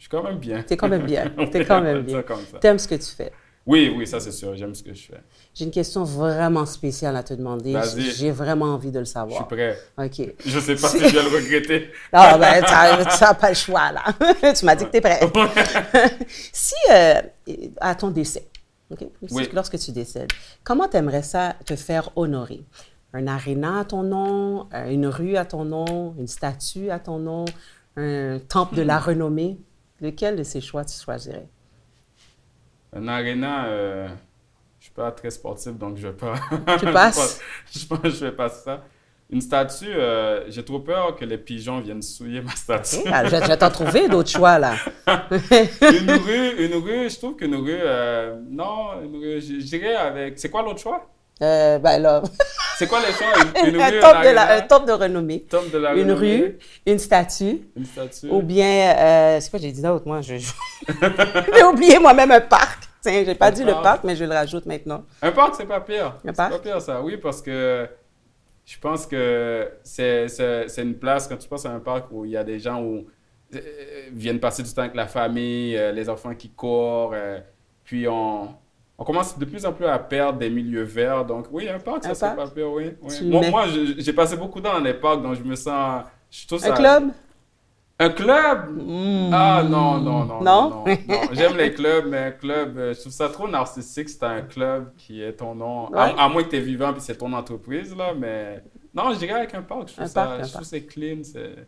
je 0.02 0.08
suis 0.08 0.10
quand 0.10 0.24
même 0.24 0.38
bien. 0.38 0.64
Tu 0.64 0.72
es 0.72 0.76
quand 0.76 0.88
même 0.88 1.06
bien. 1.06 1.30
Tu 1.52 1.58
es 1.58 1.64
quand 1.64 1.80
même 1.80 2.02
bien. 2.02 2.24
Tu 2.60 2.66
aimes 2.66 2.78
ce 2.80 2.88
que 2.88 2.96
tu 2.96 3.14
fais. 3.16 3.30
Oui, 3.64 3.94
oui, 3.96 4.04
ça 4.04 4.18
c'est 4.18 4.32
sûr. 4.32 4.56
J'aime 4.56 4.74
ce 4.74 4.82
que 4.82 4.92
je 4.92 5.06
fais. 5.06 5.20
J'ai 5.54 5.64
une 5.64 5.70
question 5.70 6.02
vraiment 6.02 6.66
spéciale 6.66 7.14
à 7.14 7.22
te 7.22 7.34
demander. 7.34 7.78
J'ai 8.16 8.32
vraiment 8.32 8.74
envie 8.74 8.90
de 8.90 8.98
le 8.98 9.04
savoir. 9.04 9.46
Je 9.48 9.54
suis 9.54 9.56
prêt. 9.56 9.78
OK. 9.96 10.34
Je 10.44 10.56
ne 10.56 10.60
sais 10.60 10.74
pas 10.74 10.88
si 10.88 10.98
je 10.98 11.04
vais 11.04 11.22
le 11.22 11.28
regretter. 11.28 11.90
non, 12.12 12.20
ben, 12.40 12.64
tu 12.64 12.72
n'as 12.72 13.34
pas 13.34 13.50
le 13.50 13.54
choix, 13.54 13.92
là. 13.92 14.02
tu 14.52 14.64
m'as 14.64 14.74
dit 14.74 14.86
que 14.86 14.90
tu 14.90 14.96
es 14.96 15.00
prêt. 15.00 15.20
si, 16.52 16.74
euh, 16.90 17.22
à 17.80 17.94
ton 17.94 18.10
décès, 18.10 18.48
OK? 18.90 19.06
lorsque 19.52 19.78
tu 19.78 19.92
décèdes, 19.92 20.32
comment 20.64 20.88
tu 20.88 20.96
aimerais 20.96 21.22
ça 21.22 21.54
te 21.64 21.76
faire 21.76 22.10
honorer? 22.16 22.64
Un 23.12 23.28
aréna 23.28 23.78
à 23.78 23.84
ton 23.84 24.02
nom, 24.02 24.66
euh, 24.74 24.90
une 24.90 25.06
rue 25.06 25.36
à 25.36 25.44
ton 25.44 25.64
nom, 25.64 26.16
une 26.18 26.26
statue 26.26 26.90
à 26.90 26.98
ton 26.98 27.20
nom, 27.20 27.44
un 27.96 28.40
temple 28.48 28.74
de 28.74 28.82
la 28.82 28.98
renommée? 28.98 29.60
Lequel 30.02 30.34
de 30.34 30.42
ces 30.42 30.60
choix 30.60 30.84
tu 30.84 30.98
choisirais? 30.98 31.48
Un 32.92 33.06
aréna, 33.06 33.66
euh, 33.66 34.08
je 34.80 34.86
suis 34.86 34.92
pas 34.92 35.12
très 35.12 35.30
sportif, 35.30 35.74
donc 35.74 35.96
je 35.96 36.08
vais 36.08 36.12
pas. 36.12 36.34
Tu 36.80 36.86
passes? 36.92 37.40
je 37.72 37.86
pense 37.86 38.00
que 38.00 38.10
je 38.10 38.24
vais 38.24 38.32
passer 38.32 38.64
ça. 38.64 38.84
Une 39.30 39.40
statue, 39.40 39.86
euh, 39.86 40.50
j'ai 40.50 40.64
trop 40.64 40.80
peur 40.80 41.14
que 41.14 41.24
les 41.24 41.38
pigeons 41.38 41.78
viennent 41.78 42.02
souiller 42.02 42.42
ma 42.42 42.50
statue. 42.50 43.08
Ah, 43.12 43.24
je, 43.24 43.36
vais 43.36 43.56
t'en 43.56 43.70
trouver 43.70 44.08
d'autres 44.08 44.28
choix, 44.28 44.58
là. 44.58 44.74
une 45.06 46.10
rue, 46.10 46.66
une 46.66 46.74
rue, 46.74 47.08
je 47.08 47.18
trouve 47.18 47.36
qu'une 47.36 47.54
rue, 47.54 47.70
euh, 47.70 48.36
non, 48.50 49.00
une 49.04 49.16
rue, 49.16 49.40
je, 49.40 49.64
dirais 49.64 49.94
avec. 49.94 50.36
C'est 50.36 50.50
quoi 50.50 50.62
l'autre 50.62 50.80
choix? 50.80 51.08
Euh, 51.42 51.78
ben. 51.78 52.22
C'est 52.78 52.86
quoi 52.86 53.00
les 53.00 53.12
choix? 53.12 53.28
Une, 53.66 53.80
un, 53.80 53.90
rue, 53.90 54.00
top 54.00 54.22
de 54.24 54.28
la, 54.30 54.56
un 54.56 54.60
top 54.62 54.86
de 54.86 54.92
renommée. 54.92 55.44
Top 55.48 55.70
de 55.70 55.78
la 55.78 55.94
une 55.94 56.12
rue, 56.12 56.58
une 56.86 56.98
statue. 56.98 57.60
Une 57.76 57.84
statue. 57.84 58.28
Ou 58.30 58.42
bien, 58.42 58.96
euh, 58.96 59.40
c'est 59.40 59.50
quoi 59.50 59.60
j'ai 59.60 59.72
dit 59.72 59.82
d'autre, 59.82 60.06
moi? 60.06 60.20
Je, 60.20 60.36
j'ai 61.54 61.64
oublié 61.64 61.98
moi-même 61.98 62.30
un 62.30 62.40
parc. 62.40 62.84
Tiens, 63.00 63.24
j'ai 63.26 63.34
pas 63.34 63.50
dit 63.50 63.64
le 63.64 63.72
parc, 63.72 64.04
mais 64.04 64.16
je 64.16 64.24
le 64.24 64.32
rajoute 64.32 64.64
maintenant. 64.66 65.04
Un 65.20 65.32
parc, 65.32 65.56
c'est 65.56 65.66
pas 65.66 65.80
pire. 65.80 66.14
C'est 66.24 66.34
pas 66.34 66.58
pire, 66.58 66.80
ça. 66.80 67.00
Oui, 67.02 67.16
parce 67.16 67.42
que 67.42 67.88
je 68.64 68.78
pense 68.78 69.06
que 69.06 69.70
c'est, 69.82 70.28
c'est, 70.28 70.82
une 70.82 70.98
place, 70.98 71.26
quand 71.28 71.36
tu 71.36 71.48
passes 71.48 71.66
à 71.66 71.70
un 71.70 71.80
parc 71.80 72.06
où 72.10 72.24
il 72.24 72.30
y 72.30 72.36
a 72.36 72.44
des 72.44 72.60
gens 72.60 72.80
où 72.80 73.06
euh, 73.54 73.60
viennent 74.12 74.40
passer 74.40 74.62
du 74.62 74.72
temps 74.72 74.82
avec 74.82 74.94
la 74.94 75.08
famille, 75.08 75.76
euh, 75.76 75.92
les 75.92 76.08
enfants 76.08 76.34
qui 76.34 76.50
courent, 76.50 77.14
puis 77.84 78.06
on 78.08 78.54
on 78.98 79.04
commence 79.04 79.38
de 79.38 79.44
plus 79.44 79.64
en 79.66 79.72
plus 79.72 79.86
à 79.86 79.98
perdre 79.98 80.38
des 80.38 80.50
milieux 80.50 80.84
verts. 80.84 81.24
Donc, 81.24 81.46
oui, 81.50 81.68
un 81.68 81.78
parc, 81.78 82.04
ça, 82.04 82.14
c'est 82.14 82.36
pas 82.36 82.48
pire, 82.48 82.70
oui. 82.70 82.92
Moi, 83.24 83.64
j'ai 83.98 84.12
passé 84.12 84.36
beaucoup 84.36 84.60
de 84.60 84.66
temps 84.66 84.74
dans 84.74 84.80
les 84.84 84.94
parcs, 84.94 85.22
donc 85.22 85.34
je 85.34 85.42
me 85.42 85.56
sens. 85.56 86.04
Je 86.30 86.66
un 86.66 86.72
club? 86.72 87.10
Un 87.98 88.08
club? 88.08 88.70
Hmm. 88.78 89.30
Ah, 89.32 89.62
non, 89.62 89.98
non, 89.98 90.24
non. 90.24 90.42
Non, 90.42 90.84
J'aime 91.32 91.56
les 91.56 91.72
clubs, 91.72 92.06
mais 92.08 92.18
un 92.18 92.30
club, 92.32 92.76
euh, 92.76 92.94
je 92.94 93.00
trouve 93.00 93.12
ça 93.12 93.28
trop 93.28 93.46
narcissique 93.46 94.08
c'est 94.08 94.24
un 94.24 94.40
club 94.40 94.92
qui 94.96 95.22
est 95.22 95.34
ton 95.34 95.54
nom. 95.54 95.92
À, 95.94 96.28
moins 96.28 96.42
que 96.42 96.48
tu 96.48 96.56
es 96.56 96.60
vivant 96.60 96.92
puis 96.92 97.02
c'est 97.02 97.16
ton 97.16 97.32
entreprise, 97.32 97.94
là, 97.94 98.12
mais. 98.14 98.62
Non, 98.94 99.12
je 99.12 99.18
dirais 99.18 99.32
avec 99.32 99.54
un 99.54 99.62
parc. 99.62 99.88
Je 99.88 99.94
trouve, 99.94 100.06
ça, 100.06 100.42
je 100.42 100.52
trouve 100.52 100.64
c'est 100.64 100.84
clean. 100.84 101.22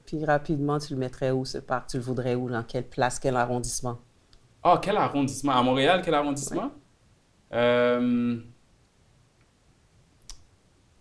Puis 0.05 0.25
rapidement, 0.25 0.79
tu 0.79 0.93
le 0.93 0.99
mettrais 0.99 1.31
où 1.31 1.45
ce 1.45 1.59
parc? 1.59 1.89
Tu 1.89 1.97
le 1.97 2.03
voudrais 2.03 2.35
où 2.35 2.51
Dans 2.51 2.63
quelle 2.63 2.87
place 2.87 3.19
Quel 3.19 3.37
arrondissement? 3.37 3.99
Ah, 4.63 4.79
quel 4.83 4.97
arrondissement? 4.97 5.53
À 5.53 5.63
Montréal, 5.63 6.03
quel 6.05 6.15
arrondissement? 6.15 6.71
Euh, 7.53 8.37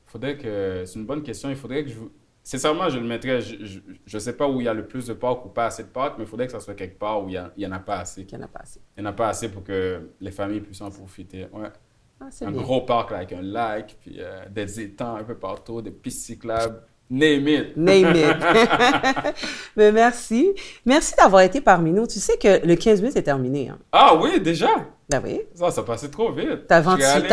faudrait 0.05 0.37
que. 0.37 0.83
C'est 0.85 0.99
une 0.99 1.05
bonne 1.05 1.23
question. 1.23 1.49
Il 1.49 1.55
faudrait 1.55 1.83
que 1.83 1.89
je. 1.89 1.99
Sincèrement, 2.45 2.89
je 2.89 2.99
le 2.99 3.05
mettrais. 3.05 3.41
Je 3.41 3.79
ne 4.13 4.19
sais 4.19 4.33
pas 4.33 4.47
où 4.49 4.59
il 4.59 4.65
y 4.65 4.67
a 4.67 4.73
le 4.73 4.85
plus 4.85 5.07
de 5.07 5.13
parcs 5.13 5.45
ou 5.45 5.49
pas 5.49 5.67
assez 5.67 5.83
de 5.83 5.87
parcs, 5.87 6.15
mais 6.17 6.25
il 6.25 6.27
faudrait 6.27 6.45
que 6.45 6.51
ça 6.51 6.59
soit 6.59 6.73
quelque 6.73 6.99
part 6.99 7.23
où 7.23 7.29
il 7.29 7.41
n'y 7.57 7.65
en 7.65 7.71
a 7.71 7.79
pas 7.79 7.99
assez. 7.99 8.21
Il 8.29 8.37
n'y 8.37 8.43
en 8.43 8.45
a 8.45 8.49
pas 8.49 8.59
assez. 8.59 8.81
Il 8.97 9.01
n'y 9.01 9.07
en 9.07 9.11
a 9.11 9.13
pas 9.13 9.29
assez 9.29 9.49
pour 9.49 9.63
que 9.63 10.09
les 10.19 10.31
familles 10.31 10.59
puissent 10.59 10.81
en 10.81 10.91
profiter. 10.91 11.47
Ouais. 11.53 11.69
Ah, 12.19 12.45
un 12.45 12.51
gros 12.51 12.81
parc 12.81 13.11
avec 13.11 13.33
un 13.33 13.41
lac, 13.41 13.97
puis 13.99 14.17
euh, 14.19 14.45
des 14.49 14.79
étangs 14.79 15.15
un 15.15 15.23
peu 15.23 15.35
partout, 15.35 15.81
des 15.81 15.91
pistes 15.91 16.25
cyclables. 16.25 16.81
Name 17.09 17.47
it. 17.47 17.73
Name 17.77 18.15
it. 18.15 19.35
Mais 19.75 19.91
merci. 19.91 20.51
Merci 20.85 21.13
d'avoir 21.17 21.41
été 21.41 21.61
parmi 21.61 21.91
nous. 21.91 22.07
Tu 22.07 22.19
sais 22.19 22.37
que 22.37 22.65
le 22.65 22.75
15 22.75 23.01
minutes 23.01 23.17
est 23.17 23.23
terminé. 23.23 23.69
Hein. 23.69 23.77
Ah 23.91 24.15
oui, 24.15 24.39
déjà? 24.39 24.69
Ben 25.13 25.21
oui. 25.23 25.41
Ça, 25.53 25.69
ça 25.69 25.83
passait 25.83 26.09
trop 26.09 26.31
vite. 26.31 26.65
Ta 26.67 26.81
ventilation. 26.81 27.27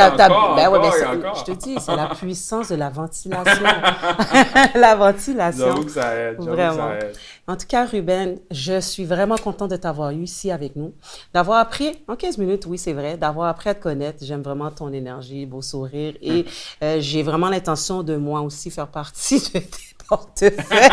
Ben 0.55 0.69
ouais, 0.69 0.79
ben 0.81 0.93
je 1.35 1.45
te 1.45 1.53
dis, 1.53 1.77
c'est 1.81 1.97
la 1.97 2.09
puissance 2.15 2.69
de 2.69 2.75
la 2.75 2.91
ventilation. 2.91 3.65
la 4.75 4.95
ventilation. 4.97 5.67
J'avoue 5.67 5.85
que 5.85 5.91
ça 5.91 6.15
aide. 6.15 6.37
Vraiment. 6.39 6.91
Ça 6.91 6.99
aide. 6.99 7.17
En 7.47 7.57
tout 7.57 7.67
cas, 7.67 7.87
Ruben, 7.87 8.39
je 8.51 8.81
suis 8.81 9.07
vraiment 9.07 9.37
content 9.37 9.67
de 9.67 9.77
t'avoir 9.77 10.11
eu 10.11 10.23
ici 10.23 10.51
avec 10.51 10.77
nous. 10.77 10.93
D'avoir 11.33 11.59
appris, 11.59 11.99
en 12.07 12.17
15 12.17 12.37
minutes, 12.37 12.67
oui, 12.67 12.77
c'est 12.77 12.93
vrai, 12.93 13.17
d'avoir 13.17 13.49
appris 13.49 13.71
à 13.71 13.75
te 13.75 13.83
connaître. 13.83 14.19
J'aime 14.23 14.43
vraiment 14.43 14.71
ton 14.71 14.93
énergie, 14.93 15.47
beau 15.47 15.63
sourire. 15.63 16.15
Et 16.21 16.45
euh, 16.83 16.99
j'ai 17.01 17.23
vraiment 17.23 17.49
l'intention 17.49 18.03
de 18.03 18.17
moi 18.17 18.43
aussi 18.43 18.71
faire 18.71 18.89
partie 18.89 19.41
de 19.55 19.59
tes 19.59 19.97
portefeuilles 20.07 20.91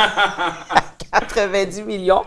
à 1.11 1.21
90 1.21 1.83
millions. 1.83 2.23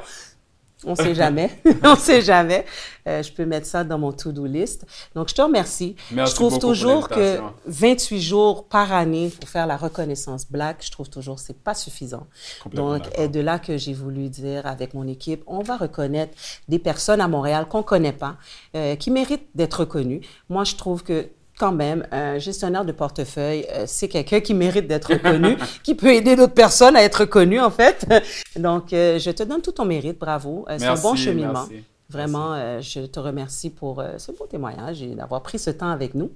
On 0.84 0.94
sait 0.94 1.14
jamais. 1.14 1.50
on 1.84 1.96
sait 1.96 2.22
jamais. 2.22 2.64
Euh, 3.06 3.22
je 3.22 3.32
peux 3.32 3.44
mettre 3.44 3.66
ça 3.66 3.84
dans 3.84 3.98
mon 3.98 4.12
to-do 4.12 4.46
list. 4.46 4.86
Donc, 5.14 5.28
je 5.28 5.34
te 5.34 5.42
remercie. 5.42 5.96
Merci 6.10 6.30
je 6.30 6.36
trouve 6.36 6.58
toujours 6.58 7.08
que 7.08 7.38
28 7.66 8.20
jours 8.20 8.64
par 8.64 8.92
année 8.92 9.30
pour 9.30 9.48
faire 9.48 9.66
la 9.66 9.76
reconnaissance 9.76 10.50
Black, 10.50 10.84
je 10.84 10.90
trouve 10.90 11.08
toujours 11.08 11.36
que 11.36 11.42
c'est 11.42 11.62
pas 11.62 11.74
suffisant. 11.74 12.26
Donc, 12.72 13.02
et 13.18 13.28
de 13.28 13.40
là 13.40 13.58
que 13.58 13.76
j'ai 13.76 13.94
voulu 13.94 14.28
dire 14.28 14.66
avec 14.66 14.94
mon 14.94 15.06
équipe, 15.06 15.42
on 15.46 15.60
va 15.60 15.76
reconnaître 15.76 16.36
des 16.68 16.78
personnes 16.78 17.20
à 17.20 17.28
Montréal 17.28 17.66
qu'on 17.68 17.82
connaît 17.82 18.12
pas, 18.12 18.36
euh, 18.74 18.96
qui 18.96 19.10
méritent 19.10 19.48
d'être 19.54 19.80
reconnues. 19.80 20.20
Moi, 20.48 20.64
je 20.64 20.76
trouve 20.76 21.02
que 21.02 21.28
quand 21.60 21.72
même, 21.72 22.06
un 22.10 22.38
gestionnaire 22.38 22.84
de 22.84 22.92
portefeuille, 22.92 23.66
euh, 23.70 23.84
c'est 23.86 24.08
quelqu'un 24.08 24.40
qui 24.40 24.54
mérite 24.54 24.88
d'être 24.88 25.12
reconnu, 25.12 25.56
qui 25.84 25.94
peut 25.94 26.12
aider 26.14 26.34
d'autres 26.34 26.54
personnes 26.54 26.96
à 26.96 27.02
être 27.02 27.20
reconnues, 27.20 27.60
en 27.60 27.70
fait. 27.70 28.06
Donc, 28.56 28.92
euh, 28.92 29.18
je 29.18 29.30
te 29.30 29.42
donne 29.42 29.60
tout 29.60 29.72
ton 29.72 29.84
mérite, 29.84 30.18
bravo. 30.18 30.64
Euh, 30.68 30.76
c'est 30.78 30.86
un 30.86 30.94
bon 30.94 31.14
cheminement. 31.14 31.66
Vraiment, 32.10 32.54
euh, 32.54 32.80
je 32.80 33.06
te 33.06 33.20
remercie 33.20 33.70
pour 33.70 34.00
euh, 34.00 34.18
ce 34.18 34.32
beau 34.32 34.46
témoignage 34.46 35.00
et 35.00 35.14
d'avoir 35.14 35.42
pris 35.42 35.60
ce 35.60 35.70
temps 35.70 35.90
avec 35.90 36.14
nous. 36.14 36.32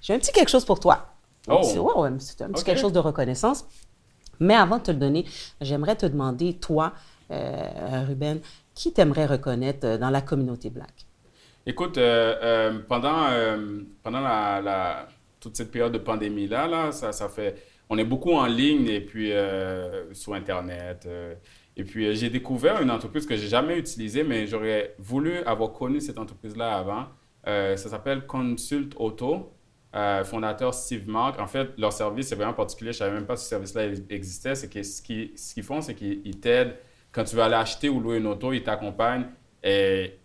J'ai 0.00 0.14
un 0.14 0.18
petit 0.18 0.32
quelque 0.32 0.48
chose 0.48 0.64
pour 0.64 0.80
toi. 0.80 1.06
Oh. 1.50 1.60
c'est 2.18 2.42
un 2.42 2.48
petit 2.48 2.64
quelque 2.64 2.80
chose 2.80 2.94
de 2.94 2.98
reconnaissance. 2.98 3.66
Mais 4.40 4.54
avant 4.54 4.78
de 4.78 4.84
te 4.84 4.90
le 4.90 4.96
donner, 4.96 5.26
j'aimerais 5.60 5.96
te 5.96 6.06
demander, 6.06 6.54
toi, 6.54 6.94
euh, 7.30 8.04
Ruben, 8.06 8.40
qui 8.74 8.92
t'aimerais 8.92 9.26
reconnaître 9.26 9.98
dans 9.98 10.10
la 10.10 10.22
communauté 10.22 10.70
black? 10.70 11.07
Écoute, 11.68 11.98
euh, 11.98 12.34
euh, 12.42 12.78
pendant, 12.88 13.26
euh, 13.28 13.82
pendant 14.02 14.20
la, 14.22 15.06
toute 15.38 15.54
cette 15.54 15.70
période 15.70 15.92
de 15.92 15.98
pandémie-là, 15.98 16.66
là, 16.66 16.92
ça, 16.92 17.12
ça 17.12 17.28
fait, 17.28 17.62
on 17.90 17.98
est 17.98 18.06
beaucoup 18.06 18.32
en 18.32 18.46
ligne 18.46 18.88
et 18.88 19.02
puis 19.02 19.32
sur 20.12 20.32
Internet. 20.32 21.06
et 21.76 21.84
puis 21.84 22.16
j'ai 22.16 22.30
découvert 22.30 22.80
une 22.80 22.90
entreprise 22.90 23.26
que 23.26 23.36
j'ai 23.36 23.48
jamais 23.48 23.78
utilisée, 23.78 24.24
mais 24.24 24.46
j'aurais 24.46 24.94
voulu 24.98 25.42
avoir 25.42 25.74
connu 25.74 26.00
cette 26.00 26.16
entreprise-là 26.16 26.74
avant. 26.78 27.06
Ça 27.44 27.76
s'appelle 27.76 28.26
Consult 28.26 28.94
Auto. 28.96 29.52
Fondateur 30.24 30.72
Steve 30.72 31.08
Mark. 31.08 31.38
En 31.38 31.46
fait, 31.46 31.68
leur 31.76 31.92
service 31.92 32.32
est 32.32 32.34
vraiment 32.34 32.54
particulier. 32.54 32.92
Je 32.92 32.98
savais 32.98 33.14
même 33.14 33.26
pas 33.26 33.34
que 33.34 33.40
ce 33.40 33.48
service-là 33.48 33.88
existait. 34.10 34.54
C'est 34.54 34.70
que 34.70 34.82
ce 34.82 35.02
qu'ils 35.02 35.32
ce 35.36 35.54
qu'ils 35.54 35.62
font, 35.62 35.80
c'est 35.80 35.94
qu'ils 35.94 36.20
ils 36.24 36.40
t'aident 36.40 36.76
quand 37.12 37.24
tu 37.24 37.36
vas 37.36 37.46
aller 37.46 37.54
acheter 37.54 37.88
ou 37.88 38.00
louer 38.00 38.18
une 38.18 38.26
auto, 38.26 38.52
ils 38.52 38.62
t'accompagnent 38.62 39.26
et 39.62 40.18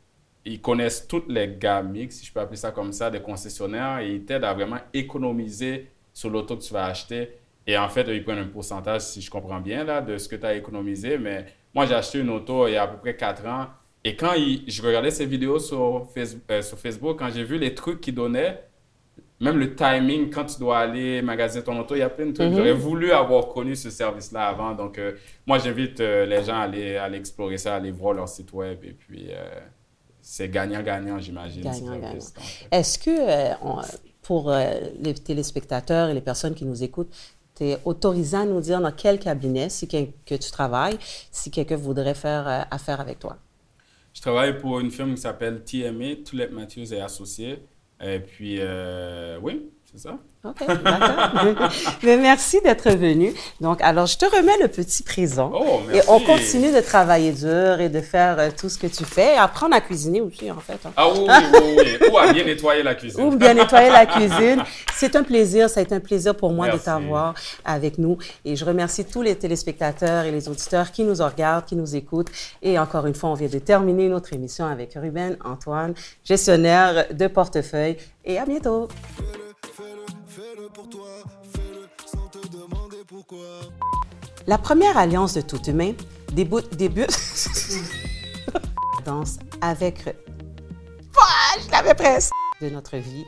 ils 0.46 0.62
connaissent 0.62 1.08
toutes 1.08 1.30
les 1.30 1.56
gammes, 1.58 1.96
si 2.10 2.26
je 2.26 2.34
peux 2.34 2.40
appeler 2.40 2.58
ça 2.58 2.72
comme 2.72 2.92
ça, 2.92 3.10
des 3.10 3.22
concessionnaires 3.22 4.00
et 4.00 4.14
ils 4.16 4.26
t'aident 4.26 4.44
à 4.44 4.54
vraiment 4.54 4.80
économiser 4.94 5.88
sur 6.14 6.30
l'auto 6.30 6.58
que 6.58 6.64
tu 6.64 6.74
vas 6.74 6.86
acheter. 6.86 7.30
Et 7.66 7.78
en 7.78 7.88
fait, 7.88 8.06
ils 8.10 8.24
prennent 8.24 8.40
un 8.40 8.48
pourcentage, 8.48 9.02
si 9.02 9.22
je 9.22 9.32
comprends 9.32 9.62
bien, 9.62 9.86
là, 9.86 10.02
de 10.02 10.18
ce 10.18 10.28
que 10.28 10.36
tu 10.36 10.46
as 10.46 10.54
économisé. 10.56 11.18
Mais 11.18 11.46
moi, 11.74 11.86
j'ai 11.86 11.96
acheté 11.96 12.20
une 12.20 12.30
auto 12.30 12.68
il 12.68 12.74
y 12.74 12.76
a 12.76 12.84
à 12.84 12.88
peu 12.88 12.98
près 12.98 13.16
4 13.16 13.46
ans. 13.48 13.68
Et 14.04 14.18
quand 14.18 14.34
je 14.36 14.82
regardais 14.82 15.12
ces 15.12 15.26
vidéos 15.26 15.60
sur 15.60 16.08
Facebook, 16.14 16.44
euh, 16.52 16.62
sur 16.62 16.78
Facebook 16.78 17.20
quand 17.20 17.30
j'ai 17.34 17.46
vu 17.46 17.58
les 17.58 17.74
trucs 17.74 18.02
qu'ils 18.02 18.16
donnaient, 18.16 18.60
même 19.44 19.58
le 19.58 19.76
timing, 19.76 20.30
quand 20.30 20.46
tu 20.46 20.60
dois 20.60 20.80
aller 20.80 21.22
magasiner 21.22 21.64
ton 21.64 21.78
auto, 21.80 21.96
il 21.96 22.00
y 22.00 22.02
a 22.02 22.10
plein 22.10 22.28
de 22.28 22.32
trucs. 22.32 22.50
Mhm. 22.50 22.56
J'aurais 22.56 22.74
voulu 22.74 23.12
avoir 23.12 23.50
connu 23.50 23.76
ce 23.76 23.90
service-là 23.90 24.48
avant. 24.48 24.74
Donc, 24.74 24.98
euh, 24.98 25.14
moi, 25.46 25.58
j'invite 25.58 26.00
euh, 26.00 26.26
les 26.26 26.44
gens 26.44 26.56
à 26.56 26.62
aller, 26.62 26.96
à 26.96 27.04
aller 27.04 27.18
explorer 27.18 27.58
ça, 27.58 27.74
à 27.74 27.78
aller 27.78 27.92
voir 27.92 28.14
leur 28.14 28.30
site 28.30 28.54
web. 28.54 28.80
Et 28.84 28.94
puis, 28.94 29.28
euh, 29.32 29.60
c'est 30.24 30.50
gagnant-gagnant, 30.50 31.20
j'imagine. 31.20 31.62
Gagnant-gagnant. 31.64 32.18
Est-ce 32.72 32.98
que, 32.98 33.12
euh, 33.12 33.54
on- 33.62 33.82
pour 34.22 34.50
euh, 34.50 34.72
les 35.02 35.14
téléspectateurs 35.14 36.10
et 36.10 36.14
les 36.14 36.22
personnes 36.22 36.56
qui 36.56 36.64
nous 36.66 36.82
écoutent, 36.82 37.14
tu 37.56 37.66
es 37.66 37.78
autorisé 37.84 38.38
à 38.38 38.46
nous 38.46 38.62
dire 38.62 38.80
dans 38.80 38.92
quel 38.94 39.20
cabinet 39.20 39.68
si 39.70 39.86
que 39.88 40.36
tu 40.36 40.52
travailles, 40.52 40.98
si 41.30 41.52
quelqu'un 41.52 41.76
voudrait 41.76 42.16
faire 42.16 42.48
euh, 42.48 42.62
affaire 42.72 43.02
avec 43.02 43.20
toi? 43.20 43.38
Je 44.14 44.22
travaille 44.22 44.58
pour 44.58 44.80
une 44.80 44.92
firme 44.92 45.14
qui 45.14 45.22
s'appelle 45.22 45.62
TMA, 45.64 46.24
Tulip 46.24 46.52
Matthews 46.52 46.94
et 46.94 47.02
Associés. 47.02 47.64
Et 48.02 48.20
puis, 48.20 48.60
oui, 49.42 49.70
c'est 49.96 50.02
ça? 50.10 50.18
OK, 50.46 50.68
d'accord. 50.84 51.70
Mais 52.04 52.18
merci 52.18 52.60
d'être 52.62 52.90
venu. 52.92 53.32
Donc, 53.62 53.80
alors, 53.82 54.08
je 54.08 54.18
te 54.18 54.26
remets 54.26 54.58
le 54.62 54.68
petit 54.68 55.04
présent. 55.04 55.52
Oh, 55.54 55.80
Et 55.90 55.94
merci. 55.94 56.10
on 56.10 56.20
continue 56.20 56.72
de 56.74 56.82
travailler 56.82 57.32
dur 57.32 57.80
et 57.80 57.88
de 57.88 58.02
faire 58.02 58.38
euh, 58.40 58.50
tout 58.58 58.68
ce 58.68 58.78
que 58.78 58.88
tu 58.88 59.06
fais 59.06 59.36
et 59.36 59.38
apprendre 59.38 59.74
à 59.76 59.80
cuisiner 59.82 60.20
aussi, 60.20 60.52
en 60.52 60.60
fait. 60.60 60.80
hein. 60.86 60.92
Ah 60.98 61.08
oui, 61.10 61.20
oui, 61.28 61.76
oui, 61.78 61.98
oui. 62.02 62.08
Ou 62.12 62.18
à 62.18 62.34
bien 62.34 62.44
nettoyer 62.44 62.84
la 62.84 62.96
cuisine. 62.96 63.24
Ou 63.24 63.36
bien 63.38 63.54
nettoyer 63.54 63.90
la 63.90 64.06
cuisine. 64.06 64.64
C'est 64.96 65.16
un 65.16 65.24
plaisir, 65.24 65.70
ça 65.70 65.80
a 65.80 65.84
été 65.84 65.96
un 65.96 66.00
plaisir 66.02 66.36
pour 66.36 66.52
moi 66.52 66.68
de 66.70 66.78
t'avoir 66.78 67.36
avec 67.64 67.98
nous. 67.98 68.18
Et 68.44 68.56
je 68.56 68.66
remercie 68.66 69.06
tous 69.06 69.22
les 69.22 69.36
téléspectateurs 69.36 70.26
et 70.26 70.32
les 70.32 70.50
auditeurs 70.50 70.92
qui 70.92 71.04
nous 71.04 71.24
regardent, 71.24 71.66
qui 71.66 71.76
nous 71.76 71.96
écoutent. 71.96 72.32
Et 72.62 72.78
encore 72.80 73.06
une 73.06 73.16
fois, 73.16 73.30
on 73.30 73.34
vient 73.36 73.48
de 73.48 73.60
terminer 73.60 74.10
notre 74.10 74.34
émission 74.34 74.66
avec 74.66 74.94
Ruben 74.96 75.38
Antoine, 75.46 75.94
gestionnaire 76.26 77.06
de 77.14 77.28
portefeuille. 77.28 77.96
Et 78.26 78.40
à 78.40 78.46
bientôt. 78.46 78.88
Fais-le 79.72 80.68
pour 80.70 80.90
toi, 80.90 81.08
fais-le 81.54 81.88
sans 82.06 82.28
te 82.28 82.46
demander 82.50 82.98
pourquoi. 83.08 83.40
La 84.46 84.58
première 84.58 84.98
alliance 84.98 85.34
de 85.36 85.42
tout 85.42 85.62
humain 85.64 85.94
débute, 86.32 86.76
débute 86.76 87.16
danse 89.06 89.40
avec 89.62 90.04
Ah, 91.18 91.56
je 91.66 91.72
l'avais 91.72 91.94
presque 91.94 92.32
de 92.62 92.70
notre 92.70 92.98
vie. 92.98 93.26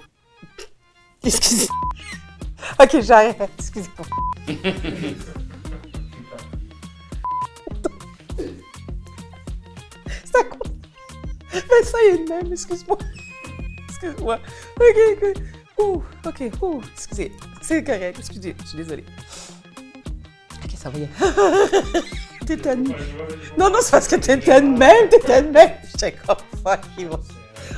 Excusez. 1.24 1.68
Ok, 2.82 3.00
j'arrête. 3.02 3.38
Excusez-moi. 3.60 4.08
C'est 10.26 10.40
à 10.40 10.44
quoi? 10.44 10.60
Mais 11.54 11.84
ça 11.84 11.98
y 12.04 12.08
est 12.08 12.18
de 12.26 12.30
même, 12.30 12.52
excuse-moi. 12.52 12.98
Excuse-moi. 13.90 14.40
Ok, 14.80 14.98
ok. 15.24 15.34
Ouh, 15.80 16.04
ok, 16.26 16.44
ouh, 16.62 16.82
excusez. 16.94 17.32
C'est 17.62 17.84
correct, 17.84 18.18
excusez, 18.20 18.56
je 18.64 18.68
suis 18.68 18.78
désolée. 18.78 19.06
Ok, 20.64 20.72
ça 20.76 20.90
va 20.90 21.00
y 21.00 21.04
est. 21.04 21.10
Non, 23.58 23.70
non, 23.72 23.80
c'est 23.82 23.92
parce 23.92 24.08
que 24.08 24.18
t'étais 24.18 24.62
de 24.62 24.68
même, 24.68 25.10
t'étais 25.10 25.42
de 25.42 25.50
même. 25.50 25.72
J'étais 25.92 26.12
comme 26.28 26.36
fuck. 26.64 26.80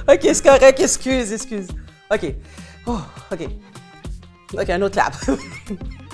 Ok, 0.09 0.19
c'est 0.21 0.43
correct, 0.43 0.79
excuse, 0.79 1.31
excuse. 1.31 1.67
Ok. 2.11 2.33
Oh, 2.85 2.99
ok. 3.31 3.47
Ok, 4.53 4.69
un 4.69 4.81
autre 4.81 4.97
lap. 4.97 5.15